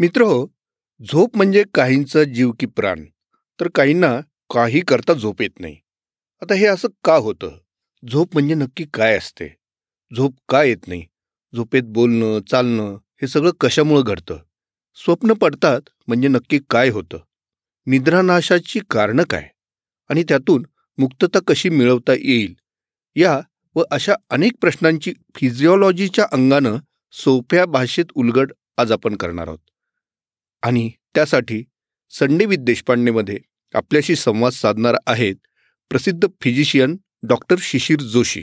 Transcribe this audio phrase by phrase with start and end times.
[0.00, 0.46] मित्र हो
[1.02, 3.04] झोप म्हणजे काहींचा जीव की प्राण
[3.60, 4.20] तर काहींना
[4.54, 5.76] काही करता झोप येत नाही.
[6.42, 7.58] आता हे असं का होतं?
[8.10, 9.56] झोप म्हणजे नक्की काय असते?
[10.16, 11.06] झोप का येत नाही?
[11.56, 14.38] झोपेत बोलणं चालणं हे सगळं कशामुळं घडतं?
[14.94, 17.18] स्वप्न पडतात म्हणजे नक्की काय होतं?
[17.86, 19.48] निद्रानाशाची कारणं काय?
[20.08, 20.66] आणि त्यातून
[20.98, 22.54] मुक्तता कशी मिळवता येईल?
[23.16, 23.40] या
[23.74, 26.76] व अशा अनेक प्रश्नांची फिजिओलॉजीच्या अंगानं
[27.12, 29.67] सोप्या भाषेत उलगड आज आपण करणार आहोत.
[30.62, 31.64] आणि त्यासाठी
[32.10, 33.38] संडे विथ देशपांडेमध्ये
[33.74, 35.34] आपल्याशी संवाद साधणार आहेत
[35.90, 38.42] प्रसिद्ध फिजिशियन डॉक्टर शिशिर जोशी.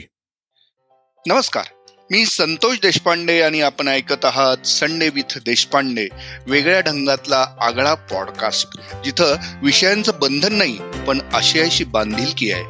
[1.26, 1.64] नमस्कार.
[2.10, 6.08] मी संतोष देशपांडे आणि आपण ऐकत आहात संडे विथ देशपांडे
[6.46, 8.68] वेगळ्या ढंगातला आगळा पॉडकास्ट
[9.04, 12.64] जिथं विषयांचं बंधन नाही पण आशयाशी बांधिलकी आहे.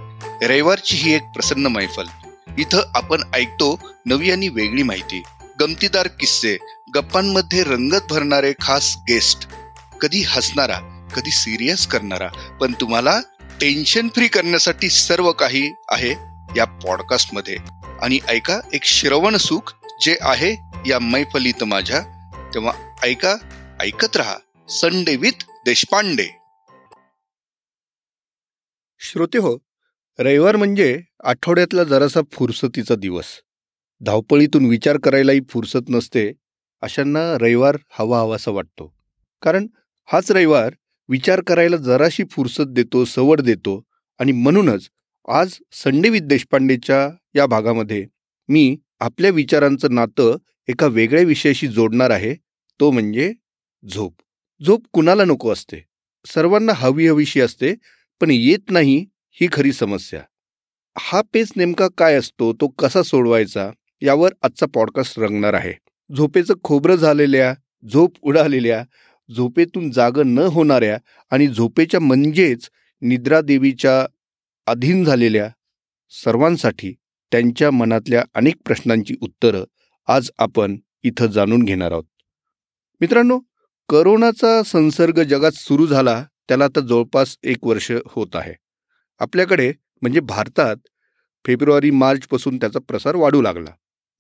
[0.47, 2.05] रविवारची ही एक प्रसन्न मैफल.
[2.59, 5.23] इथं आपण ऐकतो नवी आणि वेगळी माहिती.
[5.61, 6.57] गमतीदार किस्से
[6.97, 9.49] गप्पांमध्ये रंगत भरणारे खास गेस्ट.
[10.01, 12.29] कधी हसणारा कधी सिरियस करणारा.
[12.61, 13.21] पण तुम्हाला
[13.61, 16.11] टेन्शन फ्री करण्यासाठी सर्व काही आहे
[16.57, 17.57] या पॉडकास्टमध्ये.
[18.03, 20.53] आणि ऐका एक श्रवण सुख जे आहे
[20.89, 22.01] या मैफलीत माझ्या.
[22.55, 22.73] तेव्हा
[23.03, 23.37] ऐका
[23.81, 24.37] ऐकत रहा
[24.69, 26.27] संडे विथ देशपांडे.
[28.99, 29.59] श्रोते हो
[30.19, 33.25] रविवार म्हणजे आठवड्यातला जरासा फुरसतीचा दिवस.
[34.01, 36.33] धावपळीतून विचार करायलाही फुरसत नसते
[36.87, 38.97] अशांना रविवार हवा हवासा वाटतो.
[39.43, 39.67] कारण
[40.05, 40.75] हाच रविवार
[41.09, 43.83] विचार करायला जराशी फुरसत देतो सवड देतो
[44.19, 44.91] आणि म्हणूनच
[45.29, 48.07] आज संडेवित देशपांडेच्या या भागामध्ये
[48.49, 50.37] मी आपल्या विचारांचं नातं
[50.69, 52.35] एका वेगळ्या विषयाशी जोडणार आहे.
[52.81, 53.33] तो म्हणजे
[53.93, 54.15] झोप.
[54.67, 55.85] झोप कुणाला नको असते?
[56.27, 57.75] सर्वांना हवी हवीशी असते
[58.21, 60.23] पण येत नाही ही खरी समस्या.
[60.99, 62.53] हा पेच नेमका काय असतो?
[62.53, 63.71] तो कसा सोडवायचा?
[64.03, 65.86] यावर आजचा पॉडकास्ट रंगणार आहे.
[66.17, 67.55] झोपेचं खोबरं झालेल्या
[67.93, 68.85] झोप उडालेल्या
[69.37, 70.99] झोपेतून जागं न होणाऱ्या
[71.31, 72.69] आणि झोपेच्या म्हणजेच
[73.01, 74.07] निद्रादेवीच्या
[74.67, 75.49] अधीन झालेल्या
[76.11, 76.95] सर्वांसाठी
[77.33, 79.65] त्यांच्या मनातल्या अनेक प्रश्नांची उत्तरं
[80.07, 82.05] आज आपण इथं जाणून घेणार आहोत.
[83.01, 83.39] मित्रांनो
[83.89, 88.55] करोनाचा संसर्ग जगात सुरू झाला त्याला आता जवळपास एक वर्ष होत आहे.
[89.19, 89.73] आपल्याकडे
[90.03, 90.77] म्हणजे भारतात
[91.47, 93.71] फेब्रुवारी मार्चपासून त्याचा प्रसार वाढू लागला.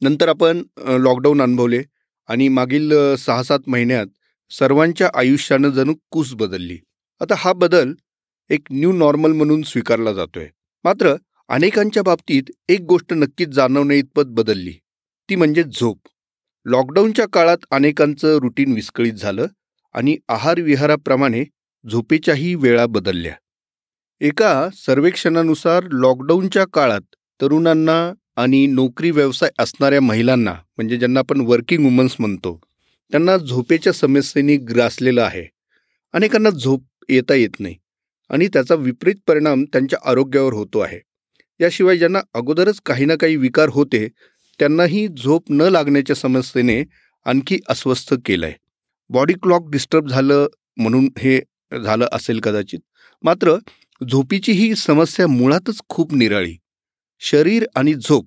[0.03, 1.83] नंतर आपण लॉकडाऊन अनुभवले
[2.29, 4.07] आणि मागील सहा सात महिन्यात
[4.51, 6.79] सर्वांच्या आयुष्यानं जणू कूस बदलली.
[7.21, 7.93] आता हा बदल
[8.51, 10.49] एक न्यू नॉर्मल म्हणून स्वीकारला जातोय.
[10.85, 11.15] मात्र
[11.49, 14.73] अनेकांच्या बाबतीत एक गोष्ट नक्कीच जाणवणे इतपत बदलली.
[15.29, 15.99] ती म्हणजे झोप.
[16.67, 19.47] लॉकडाऊनच्या काळात अनेकांचं रुटीन विस्कळीत झालं
[19.95, 21.45] आणि आहारविहाराप्रमाणे
[21.85, 23.35] झोपेच्याही वेळा बदलल्या.
[24.21, 32.17] एका सर्वेक्षणानुसार लॉकडाऊनच्या काळात तरुणांना आणि नोकरी व्यवसाय असणाऱ्या महिलांना म्हणजे ज्यांना आपण वर्किंग वुमन्स
[32.19, 32.59] म्हणतो
[33.13, 35.45] त्यांना झोपेच्या समस्येने ग्रासलेलं आहे.
[36.15, 37.77] अनेकांना झोप येता येत नाही
[38.31, 40.99] आणि त्याचा विपरीत परिणाम त्यांच्या आरोग्यावर होतो आहे.
[41.61, 44.07] याशिवाय ज्यांना अगोदरच काही ना काही विकार होते
[44.61, 46.83] त्यांनाही झोप न लागण्याच्या समस्येने
[47.27, 48.53] आणखी अस्वस्थ केलंय.
[49.11, 50.47] बॉडी क्लॉक डिस्टर्ब झालं
[50.77, 51.41] म्हणून हे
[51.85, 52.79] झालं असेल कदाचित.
[53.25, 53.57] मात्र
[54.01, 56.57] झोपीची ही समस्या मुळातच खूप निराळी.
[57.19, 58.27] शरीर आणि झोप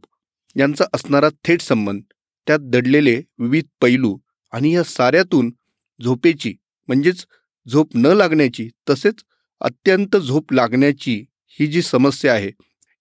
[0.55, 2.01] यांचा असणारा थेट संबंध
[2.47, 4.17] त्यात दडलेले विविध पैलू
[4.51, 5.53] आणि या साऱ्यातून
[6.03, 6.55] झोपेची
[6.88, 7.25] म्हणजेच
[7.72, 9.16] झोप न लागण्याची तसेच
[9.61, 12.51] अत्यंत झोप लागण्याची ही जी समस्या आहे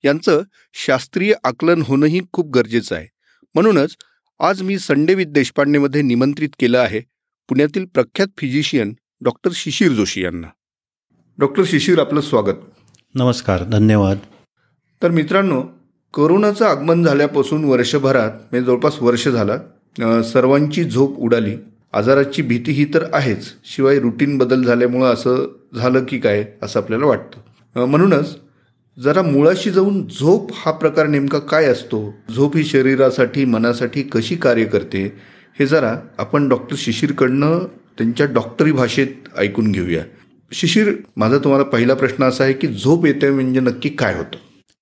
[0.05, 3.07] यांचं शास्त्रीय आकलन होणंही खूप गरजेचं आहे.
[3.55, 3.97] म्हणूनच
[4.41, 7.01] आज मी संडे विथ देशपांडेमध्ये निमंत्रित केलं आहे
[7.49, 10.47] पुण्यातील प्रख्यात फिजिशियन डॉक्टर शिशिर जोशी यांना.
[11.39, 12.57] डॉक्टर शिशिर आपलं स्वागत.
[13.15, 14.19] नमस्कार धन्यवाद.
[15.03, 15.78] तर मित्रांनो
[16.15, 21.55] कोरोनाचं आगमन झाल्यापासून वर्षभरात म्हणजे जवळपास वर्ष झाला सर्वांची झोप उडाली.
[21.95, 25.45] आजाराची भीती ही तर आहेच शिवाय रुटीन बदल झाल्यामुळं असं
[25.77, 27.85] झालं की काय असं आपल्याला वाटतं.
[27.87, 28.37] म्हणूनच
[28.99, 32.03] जरा मुळाशी जाऊन झोप हा प्रकार नेमका काय असतो
[32.35, 35.05] झोप ही शरीरासाठी मनासाठी कशी कार्य करते
[35.59, 37.59] हे जरा आपण डॉक्टर शिशिरकडनं
[37.99, 40.03] त्यांच्या डॉक्टरी भाषेत ऐकून घेऊया.
[40.53, 44.37] शिशिर माझा तुम्हाला पहिला प्रश्न असा आहे की झोप येते म्हणजे नक्की काय होतं?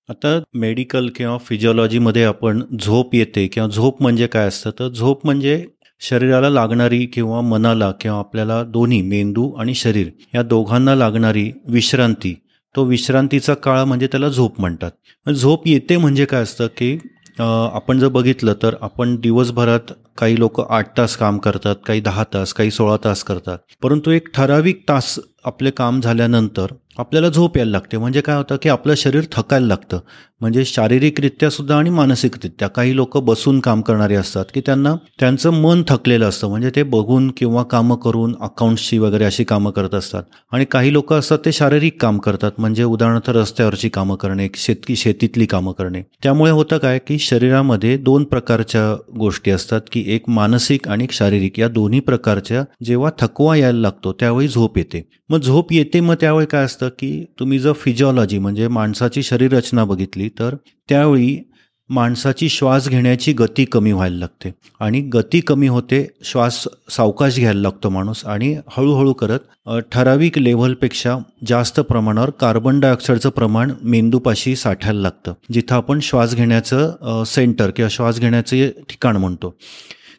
[0.08, 4.70] आता मेडिकल किंवा फिजिओलॉजीमध्ये आपण झोप येते किंवा झोप म्हणजे काय असतं?
[4.78, 5.64] तर झोप म्हणजे
[6.00, 12.34] शरीराला लागणारी किंवा मनाला किंवा आपल्याला दोन्ही मेंदू आणि शरीर या दोघांना लागणारी विश्रांती.
[12.74, 14.90] तो विश्रांतीचा काळ म्हणजे त्याला झोप म्हणतात.
[15.30, 16.96] झोप येते म्हणजे काय असतं की
[17.38, 22.52] आपण जर बघितलं तर आपण दिवसभरात काही लोक आठ तास काम करतात काही दहा तास
[22.54, 23.58] काही सोळा तास करतात.
[23.82, 26.66] परंतु एक ठराविक तास आपले काम झाल्यानंतर
[26.98, 27.96] आपल्याला झोप यायला लागते.
[27.96, 29.98] म्हणजे काय होतं की आपलं शरीर थकायला लागतं.
[30.40, 35.82] म्हणजे शारीरिकरित्या सुद्धा आणि मानसिकरित्या काही लोक बसून काम करणारे असतात की त्यांना त्यांचं मन
[35.88, 36.48] थकलेलं असतं.
[36.48, 40.22] म्हणजे ते बघून किंवा कामं करून अकाउंट्सची वगैरे अशी कामं करत असतात.
[40.52, 42.50] आणि काही लोक असतात ते शारीरिक काम करतात.
[42.58, 46.02] म्हणजे उदाहरणार्थ रस्त्यावरची कामं करणे शेतकी शेतीतली कामं करणे.
[46.22, 51.58] त्यामुळे होतं काय की शरीरामध्ये दोन प्रकारच्या गोष्टी असतात की एक मानसिक आणि एक शारीरिक.
[51.58, 55.08] या दोन्ही प्रकारच्या जेव्हा थकवा यायला लागतो त्यावेळी झोप येते.
[55.28, 56.85] मग झोप येते मग त्यावेळी काय असतं?
[56.88, 60.54] की तुम्ही जर फिजिओलॉजी म्हणजे माणसाची शरीर रचना बघितली तर
[60.88, 61.50] त्यावेळी
[61.88, 64.54] माणसाची श्वास घेण्याची गती कमी व्हायला लागते.
[64.80, 71.16] आणि गती कमी होते श्वास सावकाश घ्यायला लागतो माणूस आणि हळूहळू करत ठराविक लेव्हलपेक्षा
[71.46, 75.34] जास्त प्रमाणावर कार्बन डायऑक्साईडचं प्रमाण मेंदूपाशी साठायला लागतं.
[75.52, 79.56] जिथं आपण श्वास घेण्याचं सेंटर किंवा श्वास घेण्याचे ठिकाण म्हणतो.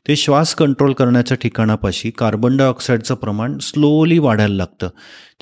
[0.07, 4.89] ते श्वास कंट्रोल करण्याच्या ठिकाणापाशी कार्बन डायऑक्साईडचं प्रमाण स्लोली वाढायला लागतं.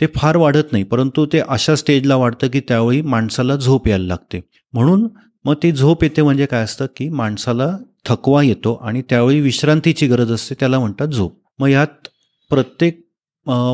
[0.02, 4.42] ते फार वाढत नाही परंतु ते अशा स्टेजला वाढतं की त्यावेळी माणसाला झोप यायला लागते.
[4.74, 5.08] म्हणून
[5.46, 7.70] मग ती झोप येते म्हणजे काय असतं की माणसाला
[8.06, 11.38] थकवा येतो आणि त्यावेळी विश्रांतीची गरज असते त्याला म्हणतात झोप.
[11.60, 12.08] मग यात
[12.52, 13.02] प्रत्येक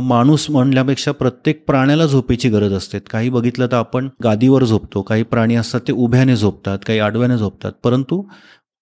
[0.04, 3.00] माणूस म्हणल्यापेक्षा प्रत्येक प्राण्याला झोपेची गरज असते.
[3.10, 7.72] काही बघितलं तर आपण गादीवर झोपतो काही प्राणी असतात ते उभ्याने झोपतात काही आडव्याने झोपतात
[7.84, 8.22] परंतु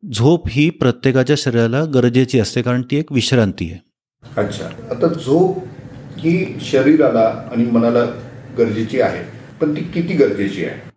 [0.03, 3.79] झोप ही प्रत्येकाच्या शरीराला गरजेची असते कारण ती एक विश्रांती आहे.
[4.37, 4.65] अच्छा.
[4.65, 5.63] आता झोप
[6.17, 8.05] ही शरीराला आणि मनाला
[8.57, 9.23] गरजेची आहे
[9.61, 10.89] पण ती किती गरजेची आहे?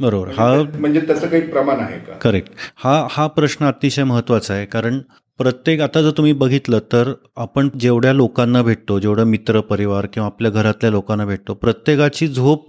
[0.00, 0.28] बरोबर.
[0.28, 2.12] हा म्हणजे त्याचं काही प्रमाण आहे का?
[2.12, 2.48] करेक्ट.
[2.76, 4.98] हा हा प्रश्न अतिशय महत्त्वाचा आहे कारण
[5.38, 10.50] प्रत्येक आता जर तुम्ही बघितलं तर आपण जेवढ्या लोकांना भेटतो जेवढं मित्र परिवार किंवा आपल्या
[10.50, 12.66] घरातल्या लोकांना भेटतो प्रत्येकाची झोप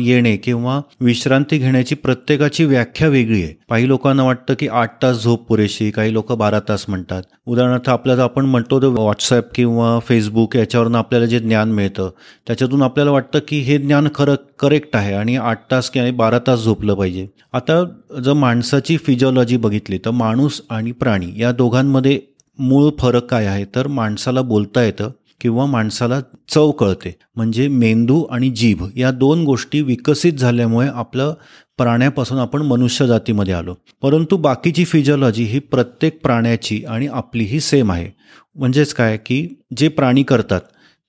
[0.00, 3.52] येणे किंवा विश्रांती घेण्याची प्रत्येकाची व्याख्या वेगळी आहे.
[3.70, 7.22] काही लोकांना वाटतं की आठ तास झोप पुरेशी काही लोक बारा तास म्हणतात.
[7.46, 12.10] उदाहरणार्थ आपल्याला आपण म्हणतो तर व्हॉट्सअप किंवा फेसबुक याच्यावरनं आपल्याला जे ज्ञान मिळतं
[12.46, 16.64] त्याच्यातून आपल्याला वाटतं की हे ज्ञान खरं करेक्ट आहे आणि आठ तास किंवा बारा तास
[16.64, 17.26] झोपलं पाहिजे.
[17.52, 17.82] आता
[18.24, 22.20] जर माणसाची फिजिओलॉजी बघितली तर माणूस आणि प्राणी या दोघांमध्ये
[22.58, 23.64] मूळ फरक काय आहे?
[23.74, 25.10] तर माणसाला बोलता येतं
[25.40, 27.16] किंवा माणसाला चव कळते.
[27.36, 31.34] म्हणजे मेंदू आणि जीभ या दोन गोष्टी विकसित झाल्यामुळे आपलं
[31.78, 33.74] प्राण्यापासून आपण मनुष्य जातीमध्ये आलो.
[34.02, 38.10] परंतु बाकीची फिजिओलॉजी ही प्रत्येक प्राण्याची आणि आपली ही सेम आहे.
[38.54, 39.16] म्हणजेच काय?
[39.16, 40.60] की जे प्राणी करतात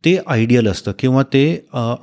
[0.05, 1.43] ते आयडियल असतं किंवा ते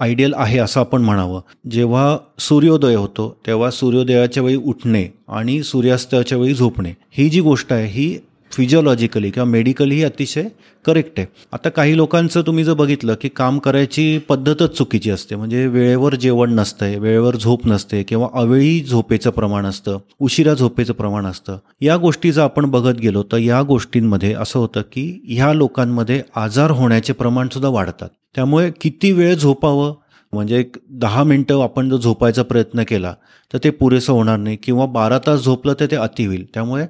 [0.01, 1.41] आयडियल आहे असं आपण म्हणावं.
[1.71, 7.87] जेव्हा सूर्योदय होतो तेव्हा सूर्योदयाच्या वेळी उठणे आणि सूर्यास्ताच्या वेळी झोपणे ही जी गोष्ट आहे
[7.87, 8.17] ही
[8.55, 10.45] फिजिओलॉजिकली किंवा मेडिकली अतिशय
[10.85, 11.27] करेक्ट आहे.
[11.53, 15.37] आता काही लोकांचं तुम्ही जर बघितलं की काम करायची पद्धतच चुकीची असते.
[15.37, 21.27] म्हणजे वेळेवर जेवण नसतंय वेळेवर झोप नसते किंवा अवेळी झोपेचं प्रमाण असतं उशिरा झोपेचं प्रमाण
[21.27, 21.59] असतं.
[21.81, 26.71] या गोष्टी जर आपण बघत गेलो तर या गोष्टींमध्ये असं होतं की ह्या लोकांमध्ये आजार
[26.71, 28.09] होण्याचे प्रमाणसुद्धा वाढतात.
[28.35, 29.95] त्यामुळे किती वेळ झोपावं?
[30.35, 33.15] म्हणजे एक दहा मिनटं आपण जर झोपायचा प्रयत्न केला
[33.53, 34.57] तर ते पुरेसं होणार नाही.
[34.63, 36.45] किंवा बारा तास झोपलं तर ते अति होईल.
[36.55, 36.87] त्यामुळे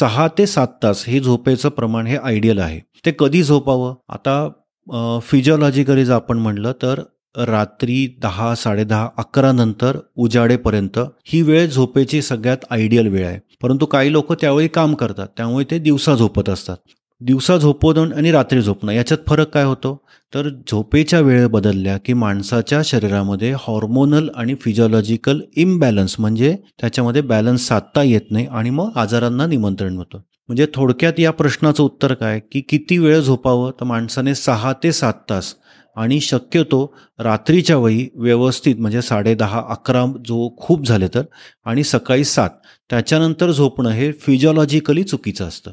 [0.00, 2.80] सहा ते सात तास हे झोपेचं प्रमाण हे आयडियल आहे.
[3.06, 3.94] ते कधी झोपावं?
[4.08, 7.00] आता फिजिओलॉजिकली जर आपण म्हणलं तर
[7.36, 13.38] रात्री दहा साडेदहा अकरा नंतर उजाडेपर्यंत ही वेळ झोपेची सगळ्यात आयडियल वेळ आहे.
[13.62, 15.26] परंतु काही लोक त्यावेळी काम करतात.
[15.36, 16.76] त्यामुळे ते दिवसा झोपत असतात.
[17.24, 19.94] दिवसा झोपवणं आणि रात्री झोपणं याच्यात फरक काय होतो?
[20.34, 28.02] तर झोपेच्या वेळ बदलल्या की माणसाच्या शरीरामध्ये हॉर्मोनल आणि फिजिओलॉजिकल इम्बॅलन्स म्हणजे त्याच्यामध्ये बॅलन्स साधता
[28.02, 30.18] येत नाही आणि मग आजारांना निमंत्रण होतं
[30.48, 32.40] म्हणजे थोडक्यात या प्रश्नाचं उत्तर काय?
[32.52, 33.70] की किती वेळ झोपावं?
[33.70, 35.54] तर माणसाने सहा ते सात तास
[35.96, 41.22] आणि शक्यतो रात्रीच्या वेळी व्यवस्थित म्हणजे साडेदहा अकरा जो खूप झाले तर
[41.64, 42.50] आणि सकाळी सात.
[42.90, 45.72] त्याच्यानंतर झोपणं हे फिजिओलॉजिकली चुकीचं असतं.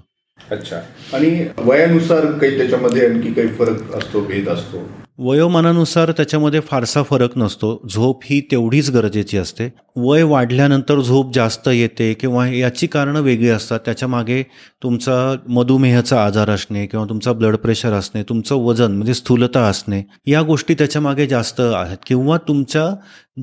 [0.52, 0.78] अच्छा.
[1.14, 4.88] आणि वयानुसार काही त्याच्यामध्ये आणखी काही फरक असतो भेद असतो?
[5.18, 7.88] वयोमानानुसार त्याच्यामध्ये फारसा फरक नसतो.
[7.94, 9.68] झोप ही तेवढीच गरजेची असते.
[9.96, 13.80] वय वाढल्यानंतर झोप जास्त येते किंवा याची कारणं वेगळी असतात.
[13.86, 14.42] त्याच्यामागे
[14.84, 20.42] तुमचा मधुमेहाचा आजार असणे किंवा तुमचा ब्लड प्रेशर असणे तुमचं वजन म्हणजे स्थूलता असणे या
[20.42, 21.98] गोष्टी त्याच्यामागे जास्त आहेत.
[22.08, 22.90] किंवा तुमच्या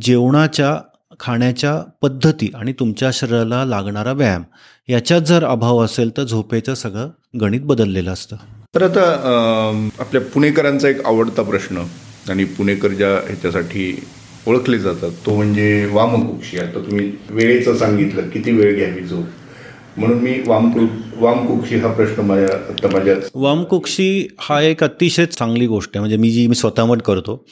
[0.01, 0.77] जेवणाच्या
[1.21, 4.43] खाण्याच्या पद्धती आणि तुमच्या शरीराला लागणारा व्यायाम
[4.89, 7.09] याच्यात जर अभाव असेल तर झोपेचं सगळं
[7.41, 8.37] गणित बदललेलं असतं.
[8.75, 9.03] तर आता
[10.01, 11.83] आपल्या पुणेकरांचा एक आवडता प्रश्न
[12.31, 13.95] आणि पुणेकर ज्या ह्याच्यासाठी
[14.47, 16.59] ओळखले जातात तो म्हणजे वामकुक्षी.
[16.59, 19.25] आता तुम्ही वेळेचं सांगितलं किती वेळ घ्यावी झोप?
[19.97, 20.87] म्हणून मी वामकु
[21.25, 26.01] वामकुक्षी हा प्रश्न माझ्या आता माझ्या वामकुक्षी हा एक अतिशय चांगली गोष्ट आहे.
[26.01, 27.45] म्हणजे मी जी मी स्वतःवर करतो.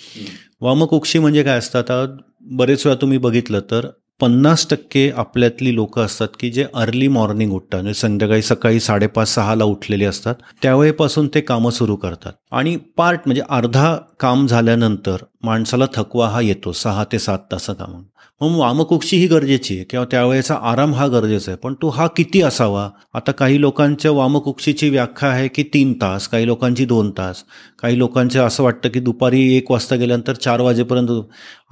[0.61, 1.79] वामकुक्षी म्हणजे काय असतं?
[1.79, 2.05] आता
[2.51, 3.87] बरेच वेळा तुम्ही बघितलं तर
[4.21, 7.81] पन्नास टक्के आपल्यातली लोक असतात की जे अर्ली मॉर्निंग उठतात.
[7.81, 10.35] म्हणजे संध्याकाळी सकाळी साडेपाच सहाला उठलेले असतात.
[10.63, 12.33] त्यावेळेपासून ते कामं सुरू करतात.
[12.57, 18.03] आणि पार्ट म्हणजे अर्धा काम झाल्यानंतर माणसाला थकवा हा येतो सहा ते सात तास काम
[18.41, 21.59] मग वामकुक्षी ही गरजेची आहे किंवा त्यावेळेचा आराम हा गरजेचा आहे.
[21.63, 22.89] पण तो हा किती असावा?
[23.15, 27.43] आता काही लोकांच्या वामकुक्षीची व्याख्या आहे की तीन तास काही लोकांची दोन तास
[27.79, 31.11] काही लोकांचं असं वाटतं की दुपारी एक वाजता गेल्यानंतर चार वाजेपर्यंत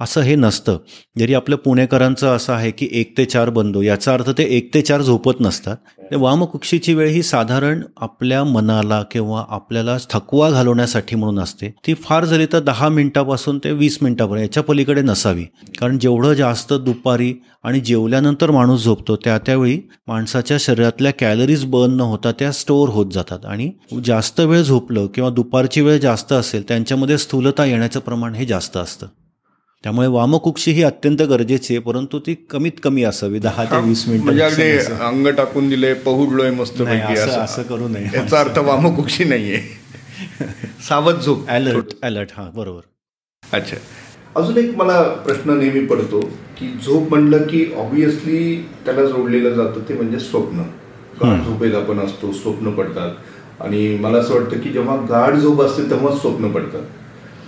[0.01, 0.77] असं हे नसतं.
[1.19, 4.81] जरी आपल्या पुणेकरांचं असं आहे की एक ते चार बंदो याचा अर्थ ते एक ते
[4.81, 5.77] चार झोपत नसतात.
[6.13, 11.73] वामकुक्षीची वेळ ही साधारण आपल्या मनाला किंवा आपल्याला थकवा घालवण्यासाठी म्हणून असते.
[11.87, 15.43] ती फार झाली तर दहा मिनिटापासून ते वीस मिनिटापर्यंत याच्या पलीकडे नसावी.
[15.79, 17.33] कारण जेवढं जास्त दुपारी
[17.63, 23.11] आणि जेवल्यानंतर माणूस झोपतो त्या त्यावेळी माणसाच्या शरीरातल्या कॅलरीज बर्न न होता त्या स्टोअर होत
[23.11, 23.45] जातात.
[23.45, 23.71] आणि
[24.05, 29.07] जास्त वेळ झोपलं किंवा दुपारची वेळ जास्त असेल त्यांच्यामध्ये स्थूलता येण्याचं प्रमाण हे जास्त असतं.
[29.85, 34.23] त्यामुळे वामकुक्षी ही अत्यंत गरजेची आहे परंतु ती कमीत कमी असावी दहा ते वीस मिनिट
[34.23, 38.05] म्हणजे अगदी अंग टाकून दिले पहुडलोय मस्त असं करू नये.
[38.13, 39.61] याचा अर्थ वामकुक्षी नाहीये.
[40.89, 41.49] सावध झोप.
[41.49, 42.81] अलर्ट अलर्ट हा बरोबर.
[43.53, 43.77] अच्छा.
[44.35, 46.19] अजून एक मला प्रश्न नेहमी पडतो
[46.59, 50.57] की झोप म्हणलं की ऑब्विसली त्याला जोडलेलं जातं ते म्हणजे स्वप्न.
[51.23, 53.11] गाढ झोपेत आपण असतो स्वप्न पडतात.
[53.61, 56.81] आणि मला असं वाटतं की जेव्हा गाढ झोप असते तेव्हा स्वप्न पडतात.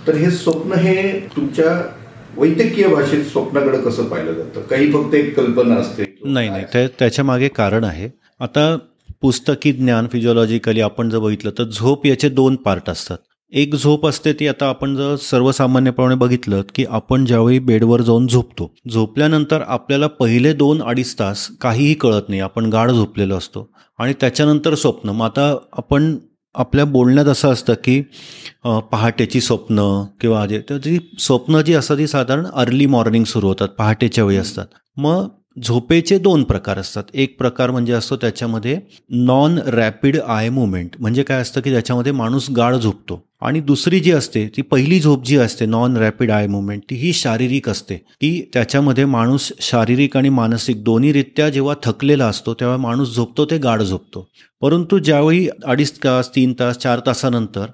[0.06, 1.97] तर हे स्वप्न हे तुमच्या
[2.38, 4.60] वैद्यकीय भाषेत स्वप्नाकडे कसं पाहिलं जातं?
[4.60, 6.18] काही फक्त एक कल्पना असते.
[6.24, 6.64] नाही नाही.
[6.98, 8.10] त्याच्यामागे कारण आहे.
[8.40, 8.78] आता
[9.20, 13.18] पुस्तकी ज्ञान फिजिओलॉजिकली आपण जर बघितलं तर झोप याचे दोन पार्ट असतात.
[13.52, 18.74] एक झोप असते ती आता आपण जर सर्वसामान्यपणे बघितलं की आपण ज्यावेळी बेडवर जाऊन झोपतो
[18.92, 22.40] झोपल्यानंतर आपल्याला पहिले दोन अडीच तास काहीही कळत नाही.
[22.40, 23.70] आपण गाढ झोपलेलो असतो.
[23.98, 25.08] आणि त्याच्यानंतर स्वप्न.
[25.08, 26.16] मग आता आपण
[26.58, 28.00] आपल्या बोलण्यात असं असतं की
[28.64, 33.68] पहाटेची स्वप्न किंवा जे तर ती स्वप्न जी असतात ती साधारण अर्ली मॉर्निंग सुरू होतात
[33.68, 34.66] पहाटेच्या वेळी असतात.
[34.96, 35.28] मग
[35.64, 37.04] झोपेचे दोन प्रकार असतात.
[37.14, 38.78] एक प्रकार म्हणजे असतो त्याच्यामध्ये
[39.10, 43.27] नॉन रॅपिड आय मुवमेंट म्हणजे काय असतं की ज्याच्यामध्ये माणूस गाळ झोपतो.
[43.40, 47.12] आणि दुसरी जी असते ती पहिली झोप जी असते नॉन रॅपिड आय मुवमेंट ती ही
[47.12, 47.94] शारीरिक असते.
[47.94, 53.82] की त्याच्यामध्ये माणूस शारीरिक आणि मानसिक दोन्हीरित्या जेव्हा थकलेला असतो तेव्हा माणूस झोपतो ते गाढ
[53.82, 54.28] झोपतो.
[54.60, 57.66] परंतु ज्यावेळी अडीच तास तीन तास चार तासानंतर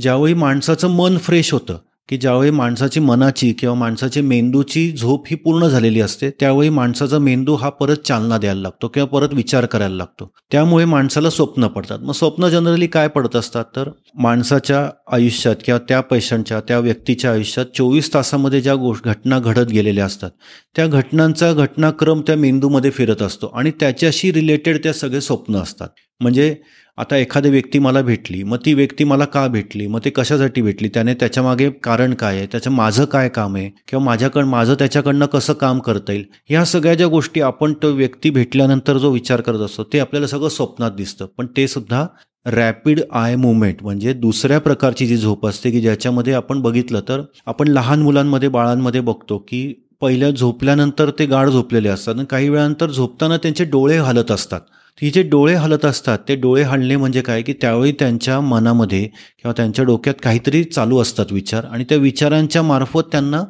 [0.00, 5.66] ज्यावेळी माणसाचं मन फ्रेश होतं की ज्यावेळी माणसाची मनाची किंवा माणसाची मेंदूची झोप ही पूर्ण
[5.66, 10.32] झालेली असते त्यावेळी माणसाचा मेंदू हा परत चालना द्यायला लागतो किंवा परत विचार करायला लागतो.
[10.52, 11.98] त्यामुळे माणसाला स्वप्न पडतात.
[11.98, 13.64] मग स्वप्न जनरली काय पडत असतात?
[13.76, 19.68] तर माणसाच्या आयुष्यात किंवा त्या पेशंटच्या त्या व्यक्तीच्या आयुष्यात चोवीस तासामध्ये ज्या गोष्ट घटना घडत
[19.70, 20.30] गेलेल्या असतात
[20.76, 25.88] त्या घटनांचा घटनाक्रम त्या मेंदूमध्ये फिरत असतो आणि त्याच्याशी रिलेटेड त्या सगळे स्वप्न असतात.
[26.20, 26.54] म्हणजे
[26.98, 30.88] आता एखादी व्यक्ती मला भेटली मग ती व्यक्ती मला का भेटली मग ते कशासाठी भेटली
[30.88, 35.52] त्याने त्याच्यामागे कारण काय आहे त्याचं माझं काय काम आहे किंवा माझ्याकडं माझं त्याच्याकडनं कसं
[35.52, 39.84] काम करता येईल ह्या सगळ्या ज्या गोष्टी आपण तो व्यक्ती भेटल्यानंतर जो विचार करत असतो
[39.84, 41.26] ते आपल्याला सगळं स्वप्नात दिसतं.
[41.38, 42.06] पण ते सुद्धा
[42.46, 47.68] रॅपिड आय मुवमेंट म्हणजे दुसऱ्या प्रकारची जी झोप असते की ज्याच्यामध्ये आपण बघितलं तर आपण
[47.68, 49.62] लहान मुलांमध्ये बाळांमध्ये बघतो की
[50.00, 54.60] पहिल्या झोपल्यानंतर ते गाढ झोपलेले असतात आणि काही वेळानंतर झोपताना त्यांचे डोळे हलत असतात.
[55.00, 57.42] ती जे डोळे हलत असतात ते डोळे हलणे म्हणजे काय?
[57.42, 63.00] की त्यावेळी त्यांच्या मनामध्ये किंवा त्यांच्या डोक्यात काहीतरी चालू असतात विचार आणि त्या विचारांच्या मार्फत
[63.12, 63.42] त्यांना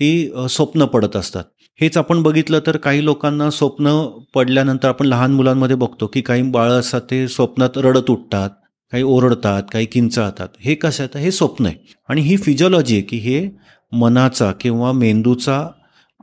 [0.00, 1.44] ती स्वप्न पडत असतात.
[1.80, 6.80] हेच आपण बघितलं तर काही लोकांना स्वप्न पडल्यानंतर आपण लहान मुलांमध्ये बघतो की काही बाळं
[6.80, 8.50] असतात ते स्वप्नात रडत उठतात
[8.92, 10.48] काही ओरडतात काही किंचाळतात.
[10.60, 11.94] हे कसं कशात हे स्वप्न आहे.
[12.08, 13.48] आणि ही फिजिओलॉजी आहे की हे
[13.92, 15.68] मनाचा किंवा मेंदूचा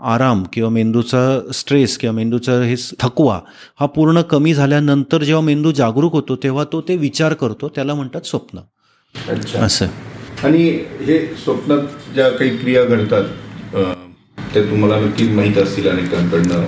[0.03, 1.21] आराम किंवा मेंदूचा
[1.53, 3.39] स्ट्रेस किंवा मेंदूचा हे थकवा
[3.79, 7.69] हा पूर्ण कमी झाल्यानंतर जेव्हा मेंदू जागरूक होतो तेव्हा तो ते विचार करतो.
[7.69, 8.59] त्याला म्हणतात स्वप्न.
[9.29, 9.61] अच्छा.
[9.61, 9.87] असं
[10.43, 10.63] आणि
[11.05, 13.23] हे स्वप्नात ज्या काही क्रिया घडतात
[14.55, 16.65] ते तुम्हाला नक्कीच माहीत असतील अनेकांकडनं.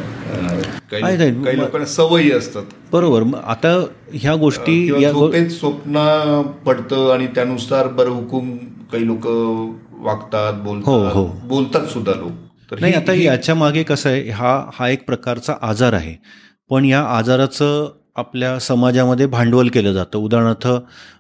[0.92, 2.64] काही लोकांना सवयी असतात.
[2.92, 3.24] बरोबर.
[3.44, 8.56] आता ह्या गोष्टी या स्वप्न पडतं आणि त्यानुसार बरं हुकूम
[8.92, 9.26] काही लोक
[10.06, 10.88] वागतात बोलतात.
[10.88, 11.26] हो, हो.
[11.44, 12.32] बोलतात सुद्धा लोक.
[12.82, 16.16] नाही आता याच्या मागे कसं आहे हा हा एक प्रकारचा आजार आहे.
[16.70, 20.18] पण या आजाराचं आपल्या समाजामध्ये भांडवल केलं जातं.
[20.18, 20.68] उदाहरणार्थ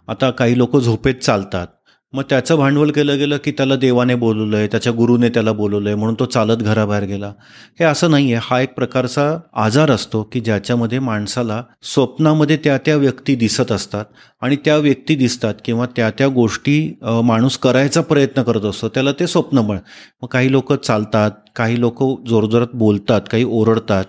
[0.07, 1.67] आता काही लोक झोपेत चालतात.
[2.13, 5.97] मग त्याचं भांडवल केलं गेलं की त्याला देवाने बोलवलं आहे त्याच्या गुरुने त्याला बोलवलं आहे
[5.97, 7.31] म्हणून तो चालत घराबाहेर गेला.
[7.79, 9.23] हे असं नाही आहे हा एक प्रकारचा
[9.63, 11.61] आजार असतो की ज्याच्यामध्ये माणसाला
[11.93, 14.05] स्वप्नामध्ये त्या त्या व्यक्ती दिसत असतात
[14.41, 16.77] आणि त्या व्यक्ती दिसतात किंवा त्या त्या गोष्टी
[17.25, 18.89] माणूस करायचा प्रयत्न करत असतो.
[18.89, 19.77] त्याला ते स्वप्न म्हण
[20.21, 24.05] मग काही लोक चालतात काही लोक जोरजोरात बोलतात काही ओरडतात.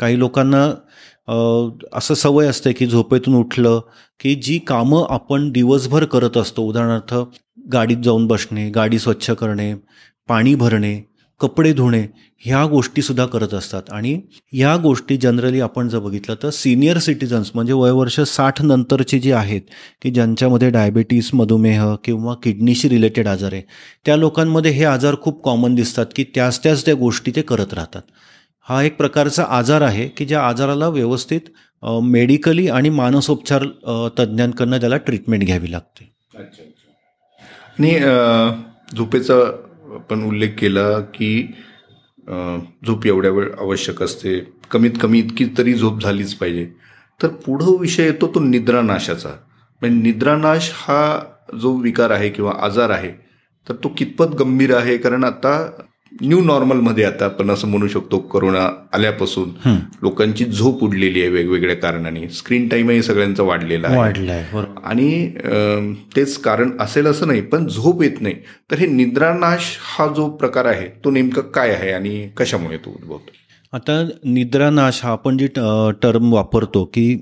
[0.00, 0.68] काही लोकांना
[1.94, 3.80] असं सवय असते की झोपेतून उठलं
[4.20, 6.62] की जी कामं आपण दिवसभर करत असतो.
[6.62, 7.14] उदाहरणार्थ
[7.72, 9.74] गाडीत जाऊन बसणे गाडी स्वच्छ करणे
[10.28, 10.98] पाणी भरणे
[11.40, 12.00] कपडे धुणे
[12.44, 13.82] ह्या गोष्टीसुद्धा करत असतात.
[13.92, 14.14] आणि
[14.52, 19.60] ह्या गोष्टी जनरली आपण जर बघितलं तर सिनियर सिटीजन्स म्हणजे वयवर्ष साठ नंतरचे जे आहेत
[20.02, 23.62] की ज्यांच्यामध्ये डायबिटीस मधुमेह किंवा किडनीशी रिलेटेड आजार आहे
[24.06, 28.02] त्या लोकांमध्ये हे आजार खूप कॉमन दिसतात की त्याच त्याच त्या गोष्टी ते करत राहतात.
[28.70, 31.48] हा एक प्रकारचा आजार आहे की ज्या आजाराला व्यवस्थित
[32.02, 33.64] मेडिकली आणि मानसोपचार
[34.18, 36.04] तज्ज्ञांकडनं त्याला ट्रीटमेंट घ्यावी लागते.
[37.78, 37.98] आणि
[38.96, 39.34] झोपेचा
[39.94, 41.42] आपण उल्लेख केला की
[42.86, 44.38] झोप एवढ्या वेळ आवश्यक असते.
[44.70, 46.66] कमीत कमी इतकी तरी झोप झालीच पाहिजे.
[47.20, 49.28] तर पुढं विषय येतो तो निद्रानाशाचा.
[49.82, 51.02] म्हणजे निद्रानाश हा
[51.60, 53.10] जो विकार आहे किंवा आजार आहे
[53.66, 54.96] तर तो कितपत गंभीर आहे?
[54.98, 55.58] कारण आता
[56.12, 59.50] न्यू नॉर्मलमध्ये आता आपण असं म्हणू शकतो करोना आल्यापासून
[60.02, 62.28] लोकांची झोप उडलेली आहे वेगवेगळ्या कारणाने.
[62.28, 64.62] स्क्रीन टाईमही सगळ्यांचा वाढलेला आहे.
[64.84, 65.28] आणि
[66.16, 68.34] तेच कारण असेल असं नाही पण झोप येत नाही.
[68.70, 73.30] तर हे निद्रानाश हा जो प्रकार आहे तो नेमका काय आहे आणि कशामुळे तो उद्भवतो?
[73.72, 75.46] आता निद्रानाश हा आपण जी
[76.02, 77.16] टर्म वापरतो की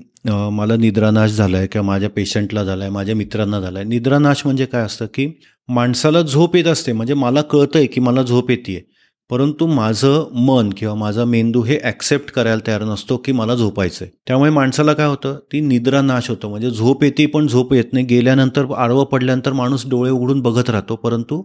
[0.51, 4.65] मला निद्रानाश झाला आहे किंवा माझ्या पेशंटला झाला आहे माझ्या मित्रांना झाला आहे निद्रानाश म्हणजे
[4.65, 5.27] काय असतं की
[5.69, 6.93] माणसाला झोप येत असते.
[6.93, 8.85] म्हणजे मला कळतं आहे की मला झोप येते
[9.29, 14.11] परंतु माझं मन किंवा माझा मेंदू हे ॲक्सेप्ट करायला तयार नसतो की मला झोपायचं आहे
[14.27, 15.35] त्यामुळे माणसाला काय होतं?
[15.51, 16.47] ती निद्रा नाश होतं.
[16.49, 18.05] म्हणजे झोप येते पण झोप येत नाही.
[18.05, 20.95] गेल्यानंतर आडवं पडल्यानंतर माणूस डोळे उघडून बघत राहतो.
[20.95, 21.41] परंतु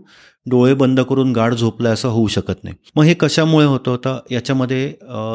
[0.50, 2.76] डोळे बंद करून गाढ झोपला असं होऊ शकत नाही.
[2.96, 3.90] मग हे कशामुळे होतं?
[3.90, 4.92] होतं याच्यामध्ये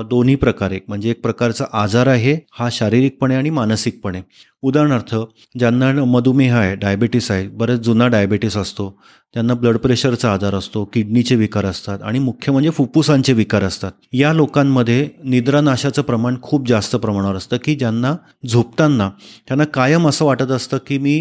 [0.10, 0.72] दोन्ही प्रकार.
[0.72, 2.38] एक म्हणजे एक प्रकारचा आजार आहे.
[2.60, 4.22] हा शारीरिकपणे आणि मानसिकपणे.
[4.64, 5.16] उदाहरणार्थ
[5.60, 8.94] ज्यांना मधुमेह आहे डायबिटीस आहे बरेच जुना डायबिटीस असतो
[9.36, 13.92] त्यांना ब्लड प्रेशरचा आजार असतो किडनीचे विकार असतात आणि मुख्य म्हणजे फुफ्फुसांचे विकार असतात.
[14.14, 18.16] या लोकांमध्ये निद्रानाशाचं प्रमाण खूप जास्त प्रमाणावर असतं की ज्यांना
[18.50, 19.10] झोपताना
[19.48, 21.16] त्यांना कायम असं वाटत असतं की मी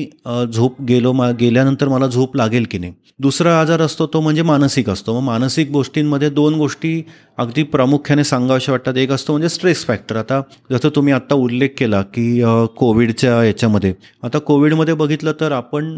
[0.53, 2.93] झोप गेलो मा गेल्यानंतर मला झोप लागेल की नाही.
[3.21, 5.19] दुसरा आजार असतो तो म्हणजे मानसिक असतो.
[5.19, 7.03] मग मानसिक गोष्टींमध्ये दोन गोष्टी
[7.39, 8.97] अगदी प्रामुख्याने सांगावशा वाटतात.
[8.97, 10.17] एक असतो म्हणजे स्ट्रेस फॅक्टर.
[10.17, 10.41] आता
[10.73, 12.41] जसं तुम्ही आत्ता उल्लेख केला की
[12.77, 13.93] कोविडच्या याच्यामध्ये.
[14.23, 15.97] आता कोविडमध्ये बघितलं तर आपण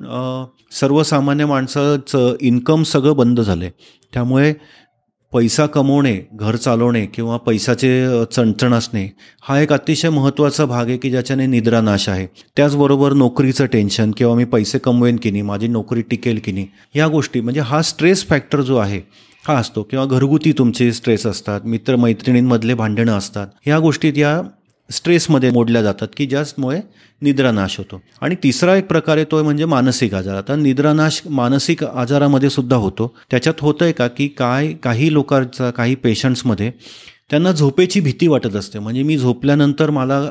[0.80, 3.72] सर्वसामान्य माणसाचं इन्कम सगळं बंद झालं आहे
[4.14, 4.52] त्यामुळे
[5.32, 9.06] पैसा कमवणे घर चालवणे किंवा पैशाचे चणचण असणे
[9.42, 12.26] हा एक अतिशय महत्त्वाचा भाग आहे की ज्याच्याने निद्रा नाश आहे.
[12.56, 17.06] त्याचबरोबर नोकरीचं टेन्शन किंवा मी पैसे कमवेन की नाही माझी नोकरी टिकेल की नाही ह्या
[17.08, 17.40] गोष्टी.
[17.40, 19.00] म्हणजे हा स्ट्रेस फॅक्टर जो आहे
[19.48, 19.82] हा असतो.
[19.82, 23.46] किंवा घरगुती तुमचे स्ट्रेस असतात मित्रमैत्रिणींमधले भांडणं असतात.
[23.66, 24.40] ह्या गोष्टीत या
[24.90, 26.80] स्ट्रेसमध्ये मोडल्या जातात की ज्यामुळे
[27.22, 28.02] निद्रानाश होतो.
[28.20, 30.34] आणि तिसरा एक प्रकार येतो म्हणजे मानसिक आजार.
[30.34, 33.16] आता निद्रानाश मानसिक आजारामध्ये सुद्धा होतो.
[33.30, 36.72] त्याच्यात होतं आहे का की काय काही लोकांचा काही पेशंट्समध्ये
[37.30, 38.78] त्यांना झोपेची भीती वाटत असते.
[38.78, 40.30] म्हणजे मी झोपल्यानंतर मला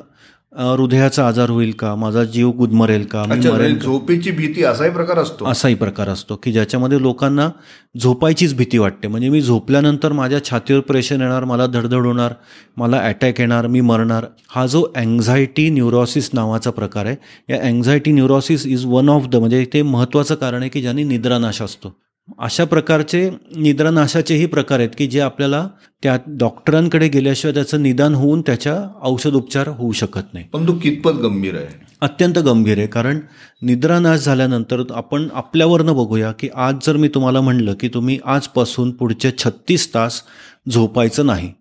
[0.53, 1.95] हृदयाचा आजार होईल का?
[1.95, 3.23] माझा जीव गुदमरेल का?
[3.27, 5.45] म्हणजे झोपेची भीती असाही प्रकार असतो.
[5.45, 7.49] असाही प्रकार असतो की ज्याच्यामध्ये लोकांना
[8.01, 9.07] झोपायचीच भीती वाटते.
[9.07, 12.33] म्हणजे मी झोपल्यानंतर माझ्या छातीवर प्रेशर येणार मला धडधड होणार
[12.77, 14.25] मला अटॅक येणार मी मरणार.
[14.49, 17.15] हा जो अँझायटी न्यूरोसिस नावाचा प्रकार आहे.
[17.49, 21.61] या anxiety neurosis is one of the म्हणजे ते महत्त्वाचं कारण आहे की ज्यांनी निद्रानाश
[21.61, 21.95] असतो.
[22.37, 25.67] अशा प्रकारचे निद्रानाशाचेही प्रकार आहेत की जे आपल्याला
[26.03, 30.45] त्या डॉक्टरांकडे गेल्याशिवाय त्याचं निदान होऊन त्याच्या औषध उपचार होऊ शकत नाही.
[30.53, 31.67] पण तो कितपत गंभीर आहे?
[32.01, 33.19] अत्यंत गंभीर आहे कारण
[33.61, 39.31] निद्रानाश झाल्यानंतर आपण आपल्यावरनं बघूया की आज जर मी तुम्हाला म्हणलं की तुम्ही आजपासून पुढचे
[39.37, 40.21] छत्तीस तास
[40.69, 41.51] झोपायचं नाही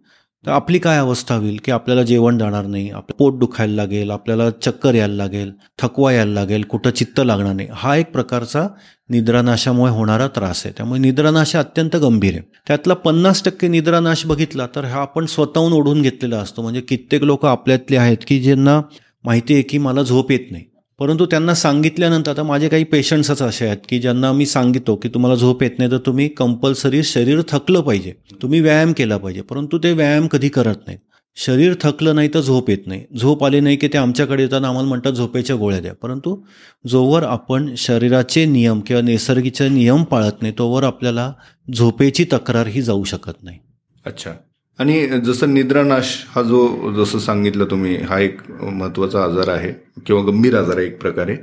[0.46, 4.50] तर आपली काय अवस्था होईल की आपल्याला जेवण जाणार नाही आपलं पोट दुखायला लागेल आपल्याला
[4.50, 7.68] चक्कर यायला लागेल थकवा यायला लागेल कुठं चित्त लागणार नाही.
[7.72, 8.66] हा एक प्रकारचा
[9.10, 10.74] निद्रानाशामुळे होणारा त्रास आहे.
[10.76, 12.42] त्यामुळे निद्रानाश अत्यंत गंभीर आहे.
[12.66, 16.62] त्यातला पन्नास टक्के निद्रानाश बघितला तर हा आपण स्वतःहून ओढून घेतलेला असतो.
[16.62, 18.80] म्हणजे कित्येक लोक आपल्यातले आहेत की ज्यांना
[19.24, 20.64] माहिती आहे की मला झोप येत नाही.
[20.98, 25.36] परंतु त्यांना सांगितल्यानंतर आता माझे काही पेशंट्सच असे आहेत की ज्यांना मी सांगितो की तुम्हाला
[25.36, 28.12] झोप येत नाही तर तुम्ही कंपल्सरी शरीर थकलं पाहिजे.
[28.42, 30.98] तुम्ही व्यायाम केला पाहिजे परंतु ते व्यायाम कधी करत नाहीत.
[31.36, 33.04] शरीर थकलं नाही तर झोप येत नाही.
[33.20, 35.94] झोप आली नाही की ते आमच्याकडे येताना आम्हाला म्हणतात झोपेच्या गोळ्या द्या.
[35.94, 36.42] परंतु
[36.88, 41.32] जोवर आपण शरीराचे नियम किंवा नैसर्गिकचे नियम पाळत नाही तोवर आपल्याला
[41.74, 43.58] झोपेची तक्रार ही जाऊ शकत नाही.
[44.06, 44.32] अच्छा.
[44.78, 49.72] आणि जसं निद्रानाश हा जो जसं सांगितलं तुम्ही हा एक महत्त्वाचा आजार आहे
[50.06, 51.36] किंवा गंभीर आजार आहे एक प्रकारे.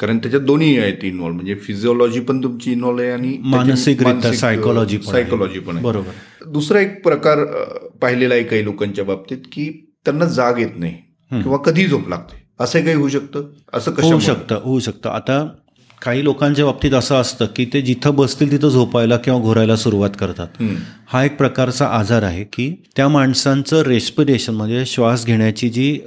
[0.00, 4.02] कारण त्याच्यात दोन्ही आहेत इन्व्हॉल्व म्हणजे फिजिओलॉजी पण तुमची इन्व्हॉल्व आहे आणि मानसिक
[4.34, 5.84] सायकोलॉजी सायकोलॉजी पण आहे.
[5.84, 6.10] बरोबर.
[6.46, 7.44] दुसरा एक प्रकार
[8.02, 9.70] पाहिलेला आहे काही लोकांच्या बाबतीत की
[10.04, 10.92] त्यांना जाग येत नाही
[11.30, 12.44] किंवा कधी झोप लागते.
[12.60, 13.48] असं काही होऊ शकतं?
[13.74, 15.10] असं होऊ शकतं होऊ शकतं.
[15.10, 15.46] आता
[16.02, 20.62] काही लोकांच्या बाबतीत असं असतं की ते जिथं बसतील तिथं झोपायला किंवा घोरायला सुरुवात करतात.
[21.12, 25.98] हा एक प्रकारचा आजार आहे की त्या माणसांचं रेस्पिरेशन म्हणजे श्वास घेण्याची जी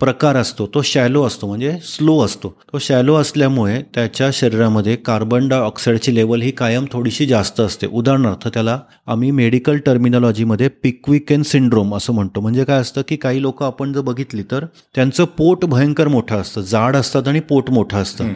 [0.00, 2.48] प्रकार असतो तो शॅलो असतो म्हणजे स्लो असतो.
[2.72, 7.86] तो शॅलो असल्यामुळे त्याच्या शरीरामध्ये कार्बन डायऑक्साईडची लेवल ही कायम थोडीशी जास्त असते.
[7.86, 12.40] उदाहरणार्थ त्याला आम्ही मेडिकल टर्मिनॉलॉजीमध्ये पिक्विकेन सिंड्रोम असं म्हणतो.
[12.40, 16.60] म्हणजे काय असतं की काही लोक आपण जर बघितली तर त्यांचं पोट भयंकर मोठं असतं.
[16.60, 18.32] जाड असतात आणि पोट मोठं असतं.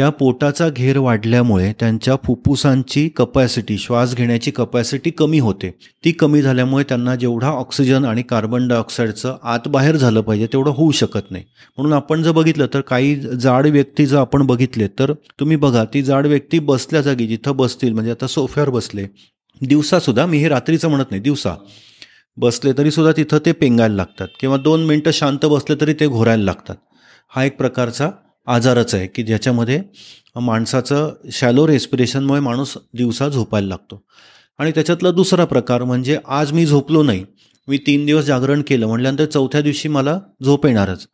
[0.00, 5.70] त्या पोटाचा घेर वाढल्यामुळे त्यांच्या फुफ्फुसांची कपॅसिटी श्वास घेण्याची कपॅसिटी कमी होते.
[6.04, 10.90] ती कमी झाल्यामुळे त्यांना जेवढा ऑक्सिजन आणि कार्बन डायऑक्साईडचं आत बाहेर झालं पाहिजे तेवढं होऊ
[10.90, 11.44] शकत नाही.
[11.78, 16.02] म्हणून आपण जर बघितलं तर काही जाड व्यक्ती जर आपण बघितले तर तुम्ही बघा ती
[16.02, 19.06] जाड व्यक्ती बसल्या जागी जिथं बसतील म्हणजे आता सोफ्यावर बसले
[19.60, 21.54] दिवसासुद्धा मी हे रात्रीचं म्हणत नाही दिवसा
[22.36, 24.28] बसले तरी सुद्धा तिथं ते पेंगायला लागतात.
[24.40, 26.76] किंवा दोन मिनटं शांत बसले तरी ते घोरायला लागतात.
[27.28, 28.10] हा एक प्रकारचा
[28.50, 29.80] आजारच आहे की ज्याच्यामध्ये
[30.36, 34.02] माणसाचं शॅलो रेस्पिरेशनमुळे माणूस दिवसा झोपायला लागतो.
[34.58, 37.24] आणि त्याच्यातला दुसरा प्रकार म्हणजे आज मी झोपलो नाही
[37.68, 41.06] मी तीन दिवस जागरण केलं म्हटल्यानंतर चौथ्या दिवशी मला झोप येणारच.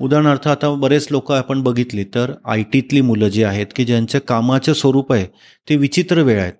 [0.00, 4.72] उदाहरणार्थ आता बरेच लोक आपण बघितली तर आय टीतली मुलं जी आहेत की ज्यांच्या कामाचं
[4.72, 5.26] स्वरूप आहे
[5.68, 6.52] ते विचित्र वेळ आहेत.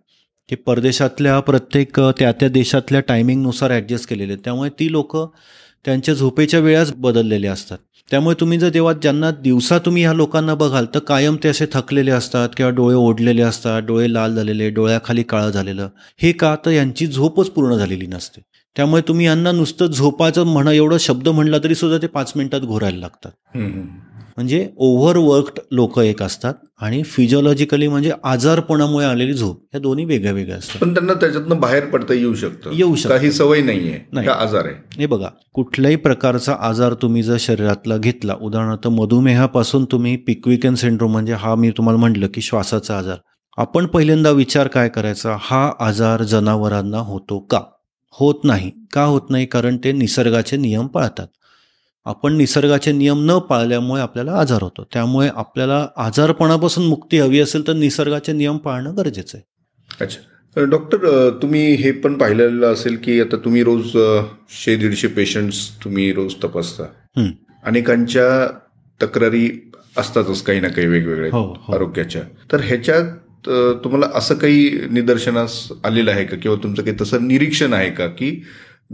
[0.49, 4.45] की परदेशातल्या प्रत्येक त्या त्या देशातल्या टायमिंगनुसार ॲडजस्ट केलेले आहेत.
[4.45, 5.17] त्यामुळे ती लोक
[5.85, 7.79] त्यांच्या झोपेच्या वेळाच बदललेल्या असतात.
[8.11, 12.11] त्यामुळे तुम्ही जर देवात ज्यांना दिवसा तुम्ही ह्या लोकांना बघाल तर कायम ते असे थकलेले
[12.11, 15.88] असतात किंवा डोळे ओढलेले असतात डोळे लाल झालेले डोळ्याखाली काळं झालेलं.
[16.23, 16.57] हे का?
[16.66, 18.40] तर यांची झोपच पूर्ण झालेली नसते.
[18.77, 22.99] त्यामुळे तुम्ही यांना नुसतं झोपाचं म्हणा एवढं शब्द म्हणला तरी सुद्धा ते पाच मिनिटात घोरायला
[22.99, 23.31] लागतात.
[24.37, 30.57] म्हणजे ओव्हरवर्क्ड लोक एक असतात आणि फिजिओलॉजिकली म्हणजे आजारपणामुळे आलेली झोप या दोन्ही वेगळ्या वेगळ्या
[30.57, 30.79] असतात.
[30.81, 32.71] पण त्यांना त्याच्यातनं बाहेर पडता येऊ शकतं.
[32.73, 33.09] येऊ शकतं.
[33.09, 34.29] काही सवय नाहीये नाही.
[34.29, 34.75] आजार आहे?
[34.99, 41.33] हे बघा कुठल्याही प्रकारचा आजार तुम्ही जर शरीरातला घेतला उदाहरणार्थ मधुमेहापासून तुम्ही पिक्विकन सिंड्रोम म्हणजे
[41.33, 43.16] हा मी तुम्हाला म्हटलं की श्वासाचा आजार.
[43.57, 45.37] आपण पहिल्यांदा विचार काय करायचा?
[45.40, 47.61] हा आजार जनावरांना होतो का?
[48.11, 48.71] होत नाही.
[48.92, 49.47] का होत नाही?
[49.47, 51.27] कारण ते निसर्गाचे नियम पाळतात.
[52.07, 54.85] आपण निसर्गाचे नियम न पाळल्यामुळे आपल्याला आजार होतो.
[54.93, 59.45] त्यामुळे आपल्याला आजारपणापासून मुक्ती हवी असेल तर निसर्गाचे नियम पाळणं गरजेचं आहे.
[60.01, 60.21] अच्छा.
[60.57, 63.97] तर डॉक्टर तुम्ही हे पण पाहिलेलं असेल की आता तुम्ही रोज
[64.62, 66.85] शे दीडशे पेशंट्स तुम्ही रोज तपासता.
[67.65, 68.47] अनेकांच्या
[69.01, 69.49] तक्रारी
[69.99, 71.73] असतातच काही ना काही वेगवेगळ्या हो, हो.
[71.75, 72.23] आरोग्याच्या.
[72.53, 73.49] तर ह्याच्यात
[73.85, 76.37] तुम्हाला असं काही निदर्शनास आलेलं आहे का?
[76.37, 78.43] किंवा तुमचं काही तसं निरीक्षण आहे का की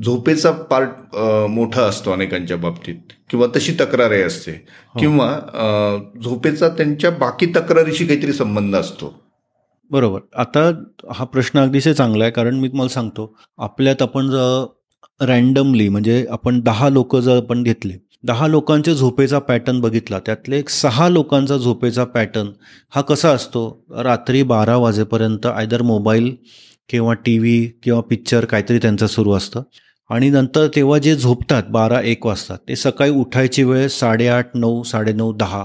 [0.04, 1.16] झोपेचा पार्ट
[1.50, 2.96] मोठा असतो अनेकांच्या बाबतीत.
[3.30, 4.50] किंवा तशी तक्रारही असते.
[4.50, 5.00] हो.
[5.00, 5.28] किंवा
[6.24, 9.12] झोपेचा त्यांच्या बाकी तक्रारीशी काहीतरी संबंध असतो.
[9.90, 10.20] बरोबर.
[10.36, 10.70] आता
[11.14, 14.64] हा प्रश्न अगदीच चांगला आहे कारण मी तुम्हाला सांगतो आपल्यात आपण जर
[15.20, 17.94] रँडमली म्हणजे आपण दहा लोक जर आपण घेतले
[18.26, 22.48] दहा लोकांच्या झोपेचा पॅटर्न बघितला त्यातले एक सहा लोकांचा झोपेचा पॅटर्न
[22.94, 23.84] हा कसा असतो?
[24.02, 26.34] रात्री बारा वाजेपर्यंत आयदर मोबाईल
[26.88, 29.62] किंवा टी व्ही किंवा पिक्चर काहीतरी त्यांचं सुरू असतं.
[30.08, 35.32] आणि नंतर तेव्हा जे झोपतात बारा एक वाजता ते सकाळी उठायची वेळ साडेआठ नऊ साडेनऊ
[35.32, 35.64] दहा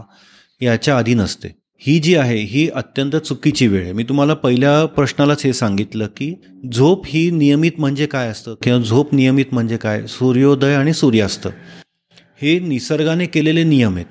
[0.62, 1.48] याच्या आधी नसते.
[1.78, 3.94] ही जी आहे ही अत्यंत चुकीची वेळ आहे.
[3.94, 6.34] मी तुम्हाला पहिल्या प्रश्नालाच हे सांगितलं की
[6.74, 10.08] झोप ही नियमित म्हणजे काय असतं किंवा झोप नियमित म्हणजे काय?
[10.08, 11.48] सूर्योदय आणि सूर्यास्त.
[12.42, 14.06] हे निसर्गाने केलेले नियम आहेत.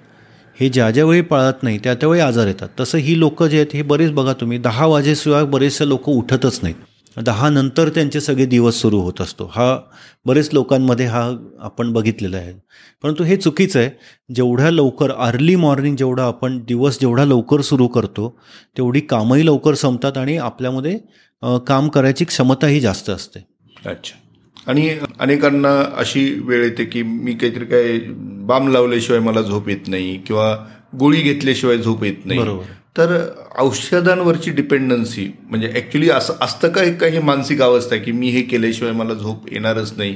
[0.61, 2.68] हे ज्या ज्यावेळी पाळत नाही त्या त्यावेळी आजार येतात.
[2.81, 6.77] तसं ही लोकं जे आहेत हे बरेच बघा तुम्ही दहा वाजेशिवाय बरेचसे लोक उठतच नाहीत.
[7.16, 9.51] दहा नंतर त्यांचे सगळे दिवस सुरू होत असतो.
[9.55, 9.79] हा
[10.27, 11.22] बरेच लोकांमध्ये हा
[11.61, 12.53] आपण बघितलेला आहे.
[13.03, 13.90] परंतु हे चुकीचं आहे.
[14.35, 18.38] जेवढ्या लवकर अर्ली मॉर्निंग जेवढा आपण दिवस जेवढा लवकर सुरू करतो
[18.77, 20.98] तेवढी कामही लवकर संपतात आणि आपल्यामध्ये
[21.66, 23.44] काम करायची क्षमताही जास्त असते.
[23.87, 24.18] अच्छा.
[24.66, 27.98] आणि अनेकांना अशी वेळ येते की मी काहीतरी काय
[28.46, 30.57] बाम लावल्याशिवाय मला झोप येत नाही किंवा
[30.98, 32.40] गोळी घेतल्याशिवाय झोप येत नाही.
[32.40, 32.64] बरोबर.
[32.98, 33.24] तर
[33.59, 38.42] औषधांवरची डिपेंडन्सी म्हणजे ऍक्च्युली असं असतं का एक काही मानसिक अवस्था आहे की मी हे
[38.42, 40.14] केल्याशिवाय मला झोप येणारच नाही?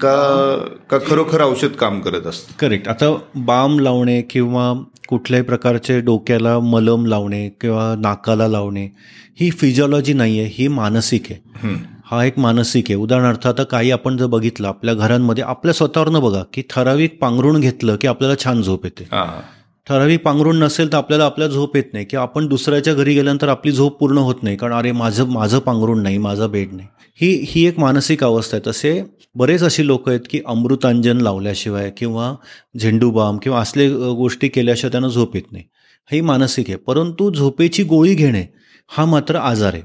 [0.00, 0.56] का
[0.90, 2.52] का खरोखर औषध काम करत असतं?
[2.58, 8.84] करेक्ट आता बाम लावणे किंवा कुठल्याही प्रकारचे डोक्याला मलम लावणे किंवा नाकाला लावणे
[9.40, 11.40] ही फिजिओलॉजी नाही आहे ही मानसिक आहे.
[11.56, 11.76] हं.
[12.20, 12.94] एक मानसिक आहे.
[12.94, 17.96] उदाहरणार्थ आता काही आपण जर बघितलं आपल्या घरांमध्ये आपल्या स्वतःवरनं बघा की ठराविक पांघरुण घेतलं
[17.96, 19.08] की आपल्याला छान झोप येते.
[19.88, 22.04] ठराविक पांघरुण नसेल तर आपल्याला आपल्या झोप येत नाही.
[22.04, 24.56] किंवा आपण दुसऱ्याच्या घरी गेल्यानंतर आपली झोप पूर्ण होत नाही.
[24.56, 26.88] कारण अरे माझं माझं पांघरूण नाही माझा बेड नाही.
[27.20, 28.70] ही ही एक मानसिक अवस्था आहे.
[28.70, 29.02] तसे
[29.34, 32.34] बरेच अशी लोक आहेत की अमृतांजन लावल्याशिवाय किंवा
[32.80, 35.64] झेंडूबाम किंवा असले गोष्टी केल्याशिवाय त्यांना झोप येत नाही.
[36.12, 36.76] ही मानसिक आहे.
[36.76, 38.44] परंतु झोपेची गोळी घेणे
[38.88, 39.82] हा मात्र आजार आहे.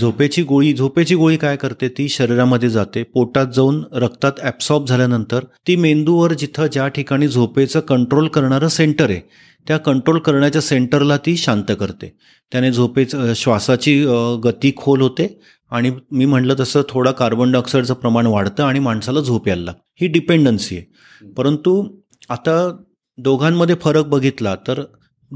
[0.00, 1.88] झोपेची गोळी झोपेची गोळी काय करते?
[1.88, 3.02] ती शरीरामध्ये जाते.
[3.02, 9.20] पोटात जाऊन रक्तात ॲब्सॉर्ब झाल्यानंतर ती मेंदूवर जिथं ज्या ठिकाणी झोपेचं कंट्रोल करणारं सेंटर आहे
[9.68, 12.12] त्या कंट्रोल करण्याच्या सेंटरला ती शांत करते.
[12.52, 14.04] त्याने झोपेचं श्वासाची
[14.44, 19.48] गती खोल होते आणि मी म्हटलं तसं थोडं कार्बन डायऑक्साईडचं प्रमाण वाढतं आणि माणसाला झोप
[19.48, 19.92] यायला लागते.
[20.00, 21.26] ही डिपेंडन्सी आहे.
[21.36, 21.84] परंतु
[22.28, 22.76] आता
[23.18, 24.82] दोघांमध्ये फरक बघितला तर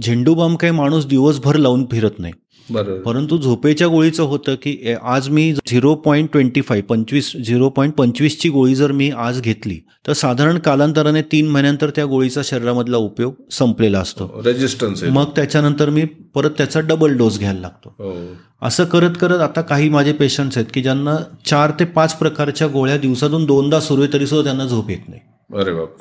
[0.03, 2.33] झेंडू बाम काही माणूस दिवसभर लावून फिरत नाही.
[2.69, 3.01] बरोबर.
[3.03, 8.49] परंतु झोपेच्या गोळीचं होतं की आज मी झिरो पॉईंट ट्वेंटी फाईव्ह पंचवीस झिरो पॉईंट पंचवीसची
[8.49, 14.01] गोळी जर मी आज घेतली तर साधारण कालांतराने तीन महिन्यानंतर त्या गोळीचा शरीरामधला उपयोग संपलेला
[14.01, 14.31] असतो.
[14.45, 17.95] रेजिस्टन्स मग त्याच्यानंतर मी परत त्याचा डबल डोस घ्यायला लागतो.
[17.99, 18.15] हो.
[18.63, 22.97] असं करत करत आता काही माझे पेशंट्स आहेत की ज्यांना चार ते पाच प्रकारच्या गोळ्या
[22.99, 25.21] दिवसातून दोनदा सुरू आहे तरी सुद्धा त्यांना झोप येत नाही.
[25.61, 25.97] अरे बाप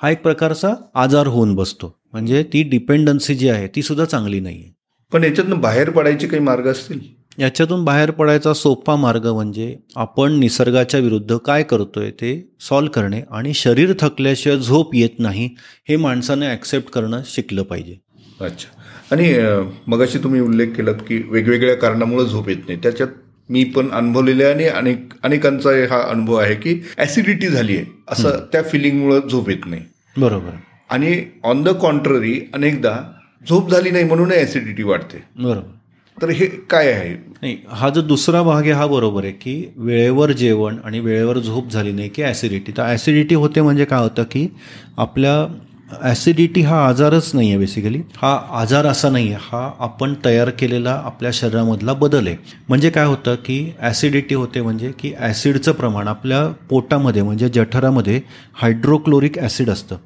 [0.00, 1.94] हा एक प्रकारचा आजार होऊन बसतो.
[2.12, 4.74] म्हणजे ती डिपेंडन्सी जी आहे ती सुद्धा चांगली नाही आहे
[5.12, 6.98] पण याच्यातनं बाहेर पडायचे काही मार्ग असतील?
[7.38, 13.52] याच्यातून बाहेर पडायचा सोपा मार्ग म्हणजे आपण निसर्गाच्या विरुद्ध काय करतोय ते सॉल्व करणे आणि
[13.54, 15.48] शरीर थकल्याशिवाय झोप येत नाही
[15.88, 17.94] हे माणसाने ॲक्सेप्ट करणं शिकलं पाहिजे.
[18.40, 18.68] अच्छा.
[19.12, 19.32] आणि
[19.86, 22.78] मगाशी तुम्ही उल्लेख केलात की वेगवेगळ्या कारणामुळे झोप येत नाही.
[22.82, 23.08] त्याच्यात
[23.48, 28.38] मी पण अनुभवलेले आहे आणि अनेक अनेकांचा हा अनुभव आहे की ॲसिडिटी झाली आहे असं
[28.52, 29.82] त्या फिलिंगमुळे झोप येत नाही.
[30.16, 30.50] बरोबर.
[30.90, 31.14] आणि
[31.44, 32.96] ऑन द कॉन्ट्ररी अनेकदा
[33.42, 35.22] झोप झाली नाही म्हणून ॲसिडिटी वाढते.
[35.38, 35.72] बरोबर.
[36.18, 37.12] तर हे काय आहे?
[37.42, 41.70] नाही हा जो दुसरा भाग आहे हा बरोबर आहे की वेळेवर जेवण आणि वेळेवर झोप
[41.70, 44.46] झाली नाही की ॲसिडिटी तर ॲसिडिटी होते म्हणजे काय होतं की
[44.98, 45.34] आपल्या
[46.02, 50.92] ॲसिडिटी हा आजारच नाही आहे बेसिकली हा आजार असा नाही आहे हा आपण तयार केलेला
[51.04, 52.36] आपल्या शरीरामधला बदल आहे.
[52.68, 58.20] म्हणजे काय होतं की ॲसिडिटी होते म्हणजे की ॲसिडचं प्रमाण आपल्या पोटामध्ये म्हणजे जठरामध्ये
[58.54, 59.96] हायड्रोक्लोरिक ॲसिड असतं.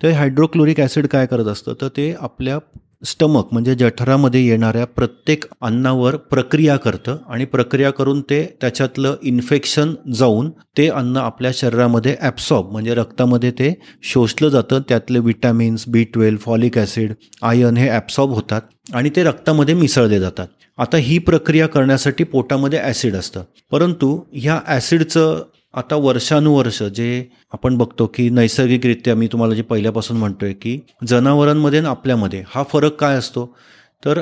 [0.00, 1.72] ते हायड्रोक्लोरिक ॲसिड काय करत असतं?
[1.80, 2.58] तर ते आपल्या
[3.06, 10.50] स्टमक म्हणजे जठरामध्ये येणाऱ्या प्रत्येक अन्नावर प्रक्रिया करतं आणि प्रक्रिया करून ते त्याच्यातलं इन्फेक्शन जाऊन
[10.78, 14.80] ते अन्न आपल्या शरीरामध्ये ॲब्सॉर्ब म्हणजे रक्तामध्ये ते शोषलं जातं.
[14.88, 20.46] त्यातले vitamins B twelve folic acid iron हे ॲब्सॉर्ब होतात आणि ते रक्तामध्ये मिसळले जातात.
[20.78, 23.42] आता ही प्रक्रिया करण्यासाठी पोटामध्ये ॲसिड असतं.
[23.72, 25.42] परंतु ह्या ॲसिडचं
[25.74, 31.88] आता वर्षानुवर्ष जे आपण बघतो की नैसर्गिकरित्या मी तुम्हाला जे पहिल्यापासून म्हणतोय की जनावरांमध्ये आणि
[31.88, 33.56] आपल्यामध्ये हा फरक काय असतो?
[34.04, 34.20] तर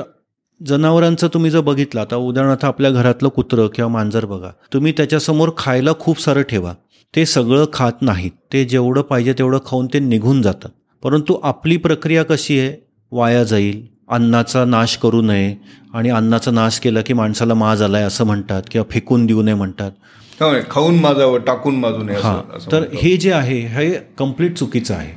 [0.65, 5.91] जनावरांचं तुम्ही जर बघितलं आता उदाहरणार्थ आपल्या घरातलं कुत्रं किंवा मांजर बघा तुम्ही त्याच्यासमोर खायला
[5.99, 6.73] खूप सारं ठेवा.
[7.15, 8.31] ते सगळं खात नाहीत.
[8.53, 10.69] ते जेवढं पाहिजे तेवढं खाऊन ते निघून जातात.
[11.03, 12.87] परंतु आपली प्रक्रिया कशी आहे?
[13.11, 13.87] वाया जाईल.
[14.09, 15.55] अन्नाचा नाश करू नये.
[15.93, 19.91] आणि अन्नाचा नाश केला की माणसाला माज आलाय असं म्हणतात किंवा फेकून देऊ नये म्हणतात.
[20.39, 22.41] खाऊन माजावं टाकून माजू नये हा.
[22.71, 22.83] तर.
[22.93, 25.11] हे जे आहे हे कंप्लीट चुकीचं आहे.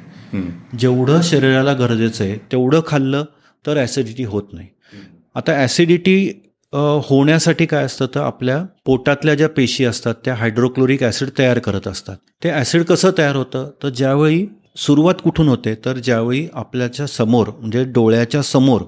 [0.79, 3.25] जेवढं शरीराला गरजेचं आहे तेवढं खाल्लं
[3.65, 4.69] तर ॲसिडिटी होत नाही.
[5.37, 6.17] आता ॲसिडिटी
[7.05, 12.17] होण्यासाठी काय असतं तर आपल्या पोटातल्या ज्या पेशी असतात त्या हायड्रोक्लोरिक ॲसिड तयार करत असतात.
[12.45, 13.71] ते ॲसिड कसं तयार होतं?
[13.83, 15.75] तर ज्यावेळी सुरुवात कुठून होते?
[15.85, 18.83] तर ज्यावेळी आपल्याच्या समोर म्हणजे डोळ्याच्या समोर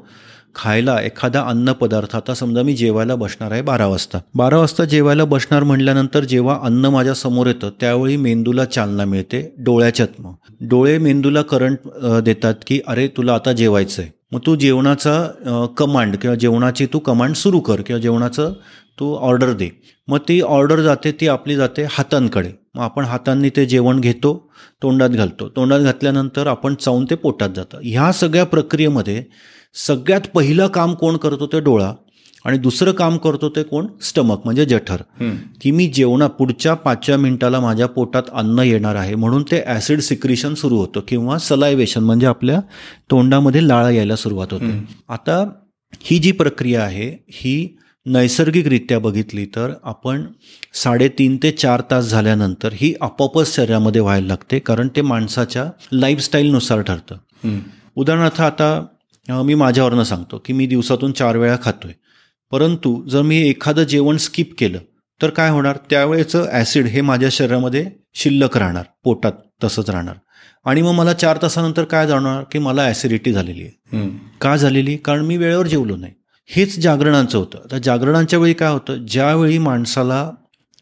[0.54, 2.14] खायला एखादा अन्नपदार्थ.
[2.16, 4.18] आता समजा मी जेवायला बसणार आहे बारा वाजता.
[4.34, 10.34] बारा वाजता जेवायला बसणार म्हणल्यानंतर जेव्हा अन्न माझ्यासमोर येतं त्यावेळी मेंदूला चालना मिळते डोळ्याच्यात मग
[10.70, 11.88] डोळे मेंदूला करंट
[12.24, 17.34] देतात की अरे तुला आता जेवायचं आहे मग तू जेवणाचा कमांड किंवा जेवणाची तू कमांड
[17.34, 18.52] सुरू कर किंवा जेवणाचं
[19.00, 19.68] तू ऑर्डर दे.
[20.08, 22.50] मग ती ऑर्डर जाते ती आपली जाते हातांकडे.
[22.74, 24.32] मग आपण हातांनी ते जेवण घेतो
[24.82, 25.48] तोंडात घालतो.
[25.48, 27.78] तोंडात घातल्यानंतर आपण चावून ते पोटात जातं.
[27.82, 29.24] ह्या सगळ्या प्रक्रियेमध्ये
[29.74, 31.92] सगळ्यात पहिलं काम कोण करतो ते डोळा.
[32.44, 33.87] आणि दुसरं काम करतो ते कोण?
[34.02, 35.02] स्टमक म्हणजे जठर.
[35.61, 39.14] की मी जेवणा पुढच्या पाचव्या मिनिटाला माझ्या पोटात अन्न येणार आहे.
[39.14, 42.61] म्हणून ते ॲसिड सिक्रिशन सुरू होतं किंवा सलायवेशन म्हणजे आपल्या
[43.11, 44.72] तोंडामध्ये लाळ यायला सुरुवात होते.
[45.08, 45.44] आता
[46.04, 50.24] ही जी प्रक्रिया आहे ही नैसर्गिकरित्या बघितली तर आपण
[50.74, 57.16] साडेतीन ते चार तास झाल्यानंतर ही आपोआपच शरीरामध्ये व्हायला लागते कारण ते माणसाच्या लाईफस्टाईलनुसार ठरतं.
[57.96, 58.87] उदाहरणार्थ आता
[59.30, 61.92] मी माझ्यावरनं सांगतो की मी दिवसातून चार वेळा खातोय.
[62.50, 64.78] परंतु जर मी एखादं जेवण स्किप केलं
[65.22, 65.76] तर काय होणार?
[65.90, 69.32] त्यावेळेचं ॲसिड हे माझ्या शरीरामध्ये शिल्लक राहणार पोटात
[69.64, 70.14] तसंच राहणार.
[70.64, 72.44] आणि मग मला चार तासानंतर काय जाणवणार?
[72.52, 73.98] की मला ॲसिडिटी झालेली आहे.
[74.40, 74.96] का झालेली?
[74.96, 76.12] कारण मी वेळेवर जेवलो नाही.
[76.46, 77.58] हेच जागरणांचं होतं.
[77.70, 78.96] तर जागरणांच्या वेळी काय होतं?
[78.96, 80.30] ज्यावेळी माणसाला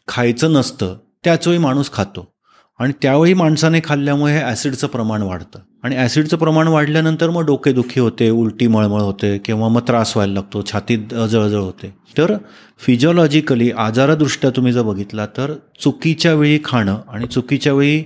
[0.07, 2.33] खायचं नसतं त्याच वेळी माणूस खातो.
[2.81, 5.59] आणि त्यावेळी माणसाने खाल्ल्यामुळे हे ॲसिडचं प्रमाण वाढतं.
[5.83, 10.61] आणि ॲसिडचं प्रमाण वाढल्यानंतर मग डोकेदुखी होते उलटी मळमळ होते किंवा मग त्रास व्हायला लागतो
[10.71, 11.93] छातीत जळजळ होते.
[12.17, 12.35] तर
[12.79, 18.03] फिजिओलॉजिकली आजारादृष्ट्या तुम्ही जर बघितला तर चुकीच्या वेळी खाणं आणि चुकीच्या वेळी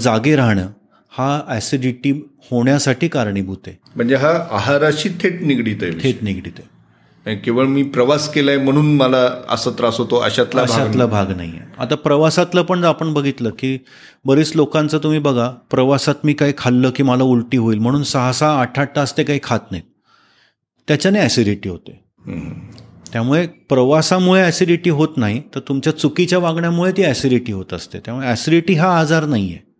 [0.00, 0.66] जागे राहणं
[1.12, 2.12] हा ॲसिडिटी
[2.50, 3.76] होण्यासाठी कारणीभूत आहे.
[3.96, 5.92] म्हणजे हा आहाराशी थेट निगडीत आहे.
[6.02, 6.68] थेट निगडीत आहे.
[7.26, 11.94] केवळ मी प्रवास केलाय म्हणून मला असा त्रास होतो अशातला अशातला भाग नाही आहे आता
[11.94, 13.76] प्रवासातलं पण आपण बघितलं की
[14.24, 18.60] बरीच लोकांचं तुम्ही बघा प्रवासात मी काही खाल्लं की मला उलटी होईल म्हणून सहा सहा
[18.60, 19.84] आठ आठ तास ते काही खात नाहीत.
[20.88, 21.98] त्याच्याने ॲसिडिटी होते.
[23.12, 27.98] त्यामुळे प्रवासामुळे ॲसिडिटी होत नाही तर तुमच्या चुकीच्या वागण्यामुळे ती ॲसिडिटी होत असते.
[28.04, 29.70] त्यामुळे ॲसिडिटी हा आजार नाही आहे.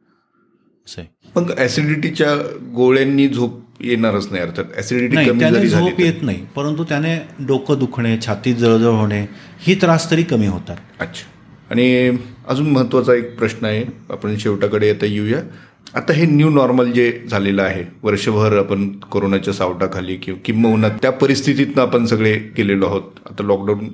[1.36, 2.34] मग ऍसिडिटीच्या
[2.74, 7.16] गोळ्यांनी झोप येणारच नाही अर्थात ऍसिडिटी कमी त्याने झोप येत नाही परंतु त्याने
[7.46, 9.20] डोकं दुखणे छातीत जळजळ होणे
[9.66, 10.76] ही त्रास तरी कमी होतात.
[11.00, 11.28] अच्छा.
[11.70, 12.16] आणि
[12.48, 15.40] अजून महत्त्वाचा एक प्रश्न आहे आपण शेवटाकडे आता येऊया.
[15.94, 21.82] आता हे न्यू नॉर्मल जे झालेलं आहे वर्षभर आपण कोरोनाच्या सावटाखाली किंवा किंबहुना त्या परिस्थितीतनं
[21.82, 23.02] आपण सगळे गेलेलो आहोत.
[23.30, 23.88] आता लॉकडाऊन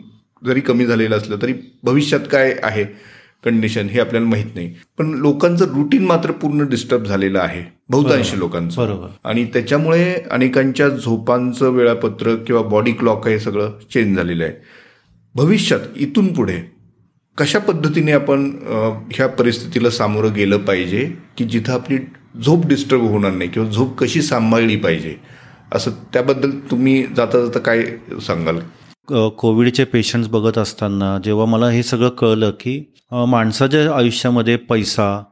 [0.47, 2.85] जरी कमी झालेलं असलं तरी भविष्यात काय आहे?
[3.45, 4.75] कंडिशन हे आपल्याला माहीत नाही.
[4.99, 7.63] पण लोकांचं रुटीन मात्र पूर्ण डिस्टर्ब झालेलं आहे.
[7.89, 8.77] बहुतांशी लोकांचं.
[8.77, 9.09] बरोबर.
[9.25, 14.53] आणि त्याच्यामुळे अनेकांच्या झोपांचं वेळापत्रक किंवा बॉडी क्लॉक हे सगळं चेंज झालेलं आहे.
[15.35, 16.61] भविष्यात इथून पुढे
[17.39, 18.51] कशा पद्धतीने आपण
[19.13, 21.99] ह्या परिस्थितीला सामोरं गेलं पाहिजे की जिथं आपली
[22.45, 25.15] झोप डिस्टर्ब होणार नाही किंवा झोप कशी सांभाळली पाहिजे?
[25.73, 27.83] असं त्याबद्दल तुम्ही जाता जाता काय
[28.27, 28.59] सांगाल?
[29.13, 35.23] कोविडचे पेशंट्स बघत असताना जेव्हा मला हे सगळं कळलं की माणसाच्या आयुष्यामध्ये पैसा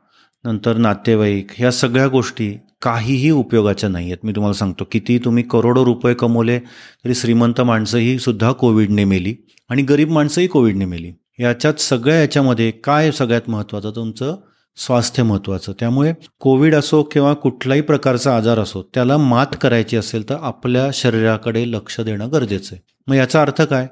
[0.45, 5.85] नंतर नातेवाईक ह्या सगळ्या गोष्टी काहीही उपयोगाच्या नाही आहेत मी तुम्हाला सांगतो किती तुम्ही करोडो
[5.85, 6.59] रुपये कमवले
[7.05, 9.35] तरी श्रीमंत माणसंही सुद्धा कोविडने मेली
[9.71, 11.13] आणि गरीब माणसंही कोविडने मेली.
[11.39, 13.91] याच्यात सगळ्या याच्यामध्ये काय सगळ्यात महत्त्वाचं?
[13.97, 14.37] तुमचं
[14.77, 15.73] स्वास्थ्य महत्त्वाचं.
[15.81, 21.65] त्यामुळे कोविड असो किंवा कुठलाही प्रकारचा आजार असो त्याला मात करायची असेल तर आपल्या शरीराकडे
[21.71, 22.96] लक्ष देणं गरजेचं आहे.
[23.09, 23.87] मग याचा अर्थ काय?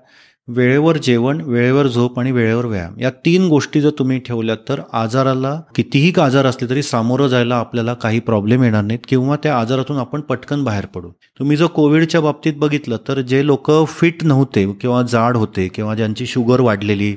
[0.49, 5.61] वेळेवर जेवण वेळेवर झोप आणि वेळेवर व्यायाम या तीन गोष्टी जर तुम्ही ठेवल्यात तर आजाराला
[5.75, 10.21] कितीही आजार असले तरी सामोरं जायला आपल्याला काही प्रॉब्लेम येणार नाहीत किंवा त्या आजारातून आपण
[10.21, 11.11] पटकन बाहेर पडू.
[11.39, 16.27] तुम्ही जर कोविडच्या बाबतीत बघितलं तर जे लोक फिट नव्हते किंवा जाड होते किंवा ज्यांची
[16.27, 17.17] शुगर वाढलेली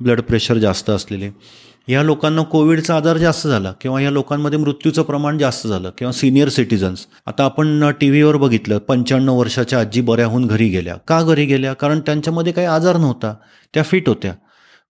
[0.00, 1.30] ब्लड प्रेशर जास्त असलेले
[1.88, 6.48] या लोकांना कोविडचा आजार जास्त झाला किंवा या लोकांमध्ये मृत्यूचं प्रमाण जास्त झालं किंवा सिनियर
[6.48, 10.96] सिटीजन्स आता आपण टी व्हीवर बघितलं पंच्याण्णव वर्षाच्या आजी बऱ्याहून घरी गेल्या.
[10.96, 11.72] का घरी गेल्या?
[11.72, 13.34] कारण त्यांच्यामध्ये काही आजार नव्हता.
[13.74, 14.32] त्या फिट होत्या.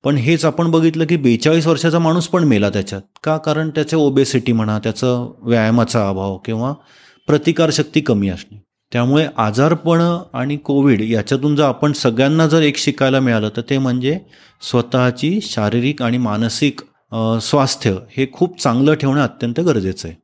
[0.04, 3.02] पण हेच आपण बघितलं की बेचाळीस वर्षाचा माणूस पण मेला त्याच्यात.
[3.24, 3.36] का?
[3.36, 6.72] कारण त्याचे ओबेसिटी म्हणा त्याचं व्यायामाचा अभाव किंवा
[7.26, 8.65] प्रतिकारशक्ती कमी असणे.
[8.96, 10.00] त्यामुळे आजारपण
[10.32, 14.18] आणि कोविड याच्यातून जर आपण सगळ्यांना जर एक शिकायला मिळालं तर ते म्हणजे
[14.62, 16.80] स्वतःची शारीरिक आणि मानसिक
[17.42, 20.16] स्वास्थ्य हे खूप चांगलं ठेवणं अत्यंत गरजेचं आहे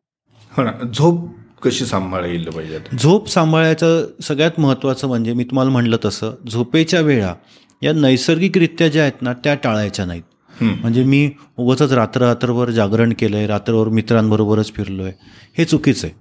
[0.52, 1.28] हो ना झोप
[1.62, 2.78] कशी सांभाळता येईल पाहिजे?
[2.98, 7.34] झोप सांभाळायचं सगळ्यात महत्त्वाचं म्हणजे मी तुम्हाला म्हणलं तसं झोपेच्या वेळा
[7.82, 10.22] या नैसर्गिकरित्या ज्या आहेत ना त्या टाळायच्या नाहीत.
[10.60, 15.12] म्हणजे मी उगाच रात्र रात्रभर जागरण केलं आहे रात्रभर मित्रांबरोबरच फिरलो आहे
[15.58, 16.20] हे चुकीचं आहे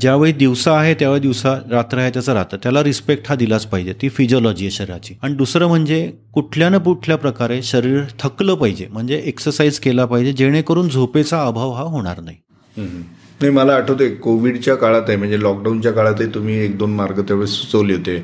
[0.00, 2.56] ज्यावेळी दिवसा आहे त्यावेळी दिवसा रात्र आहे त्याचा रात्र.
[2.62, 5.14] त्याला रिस्पेक्ट हा दिलाच पाहिजे ती फिजिओलॉजी आहे शरीराची.
[5.22, 10.88] आणि दुसरं म्हणजे कुठल्या ना कुठल्या प्रकारे शरीर थकलं पाहिजे म्हणजे एक्सरसाइज केला पाहिजे जेणेकरून
[10.88, 12.36] झोपेचा अभाव हा होणार नाही.
[12.76, 17.94] नाही मला आठवते कोविडच्या काळात आहे म्हणजे लॉकडाऊनच्या काळातही तुम्ही एक दोन मार्ग त्यावेळेस सुचवले
[17.94, 18.16] होते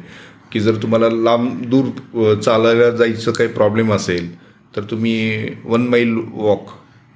[0.53, 4.31] की जर तुम्हाला लांब दूर चालायला जायचं काही प्रॉब्लेम असेल
[4.77, 6.69] तर तुम्ही वन माईल वॉक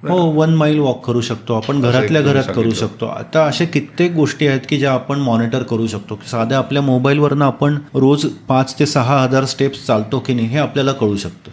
[0.09, 2.71] हो वन माईल वॉक करू शकतो आपण घरातल्या घरात करू.
[2.71, 3.05] शकतो.
[3.05, 6.19] आता अशा कित्येक गोष्टी आहेत की ज्या आपण मॉनिटर करू शकतो.
[6.27, 10.91] साध्या आपल्या मोबाईलवरनं आपण रोज पाच ते सहा हजार स्टेप्स चालतो की नाही हे आपल्याला
[10.91, 11.51] कळू शकतं.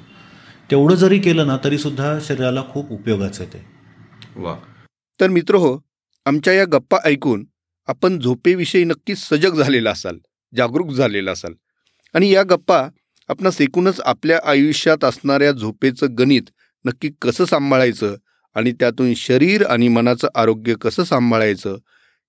[0.70, 3.64] तेवढं जरी केलं ना तरी सुद्धा शरीराला खूप उपयोगाचं आहे ते.
[4.36, 4.54] वा
[5.20, 5.78] तर मित्र हो
[6.26, 7.44] आमच्या या गप्पा ऐकून
[7.88, 10.18] आपण झोपेविषयी नक्कीच सजग झालेला असाल
[10.56, 11.52] जागरूक झालेला असाल.
[12.14, 12.88] आणि या गप्पा
[13.28, 16.50] आपणास एकूणच आपल्या आयुष्यात असणाऱ्या झोपेचं गणित
[16.84, 18.14] नक्की कसं सांभाळायचं
[18.54, 21.76] आणि त्यातून शरीर आणि मनाचं आरोग्य कसं सांभाळायचं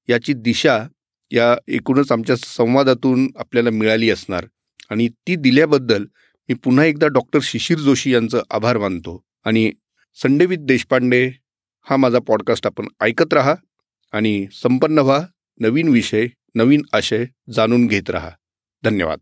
[0.09, 0.88] याची दिशा
[1.31, 4.45] या एकूणच आमच्या संवादातून आपल्याला मिळाली असणार.
[4.89, 6.05] आणि ती दिल्याबद्दल
[6.49, 9.23] मी पुन्हा एकदा डॉक्टर शिशिर जोशी यांचं आभार मानतो.
[9.45, 9.71] आणि
[10.15, 11.31] संडे विथ देशपांडे
[11.89, 13.55] हा माझा पॉडकास्ट आपण ऐकत राहा
[14.12, 15.19] आणि संपन्न व्हा
[15.59, 18.29] नवीन विषय नवीन आशय जाणून घेत राहा.
[18.83, 19.19] धन्यवाद.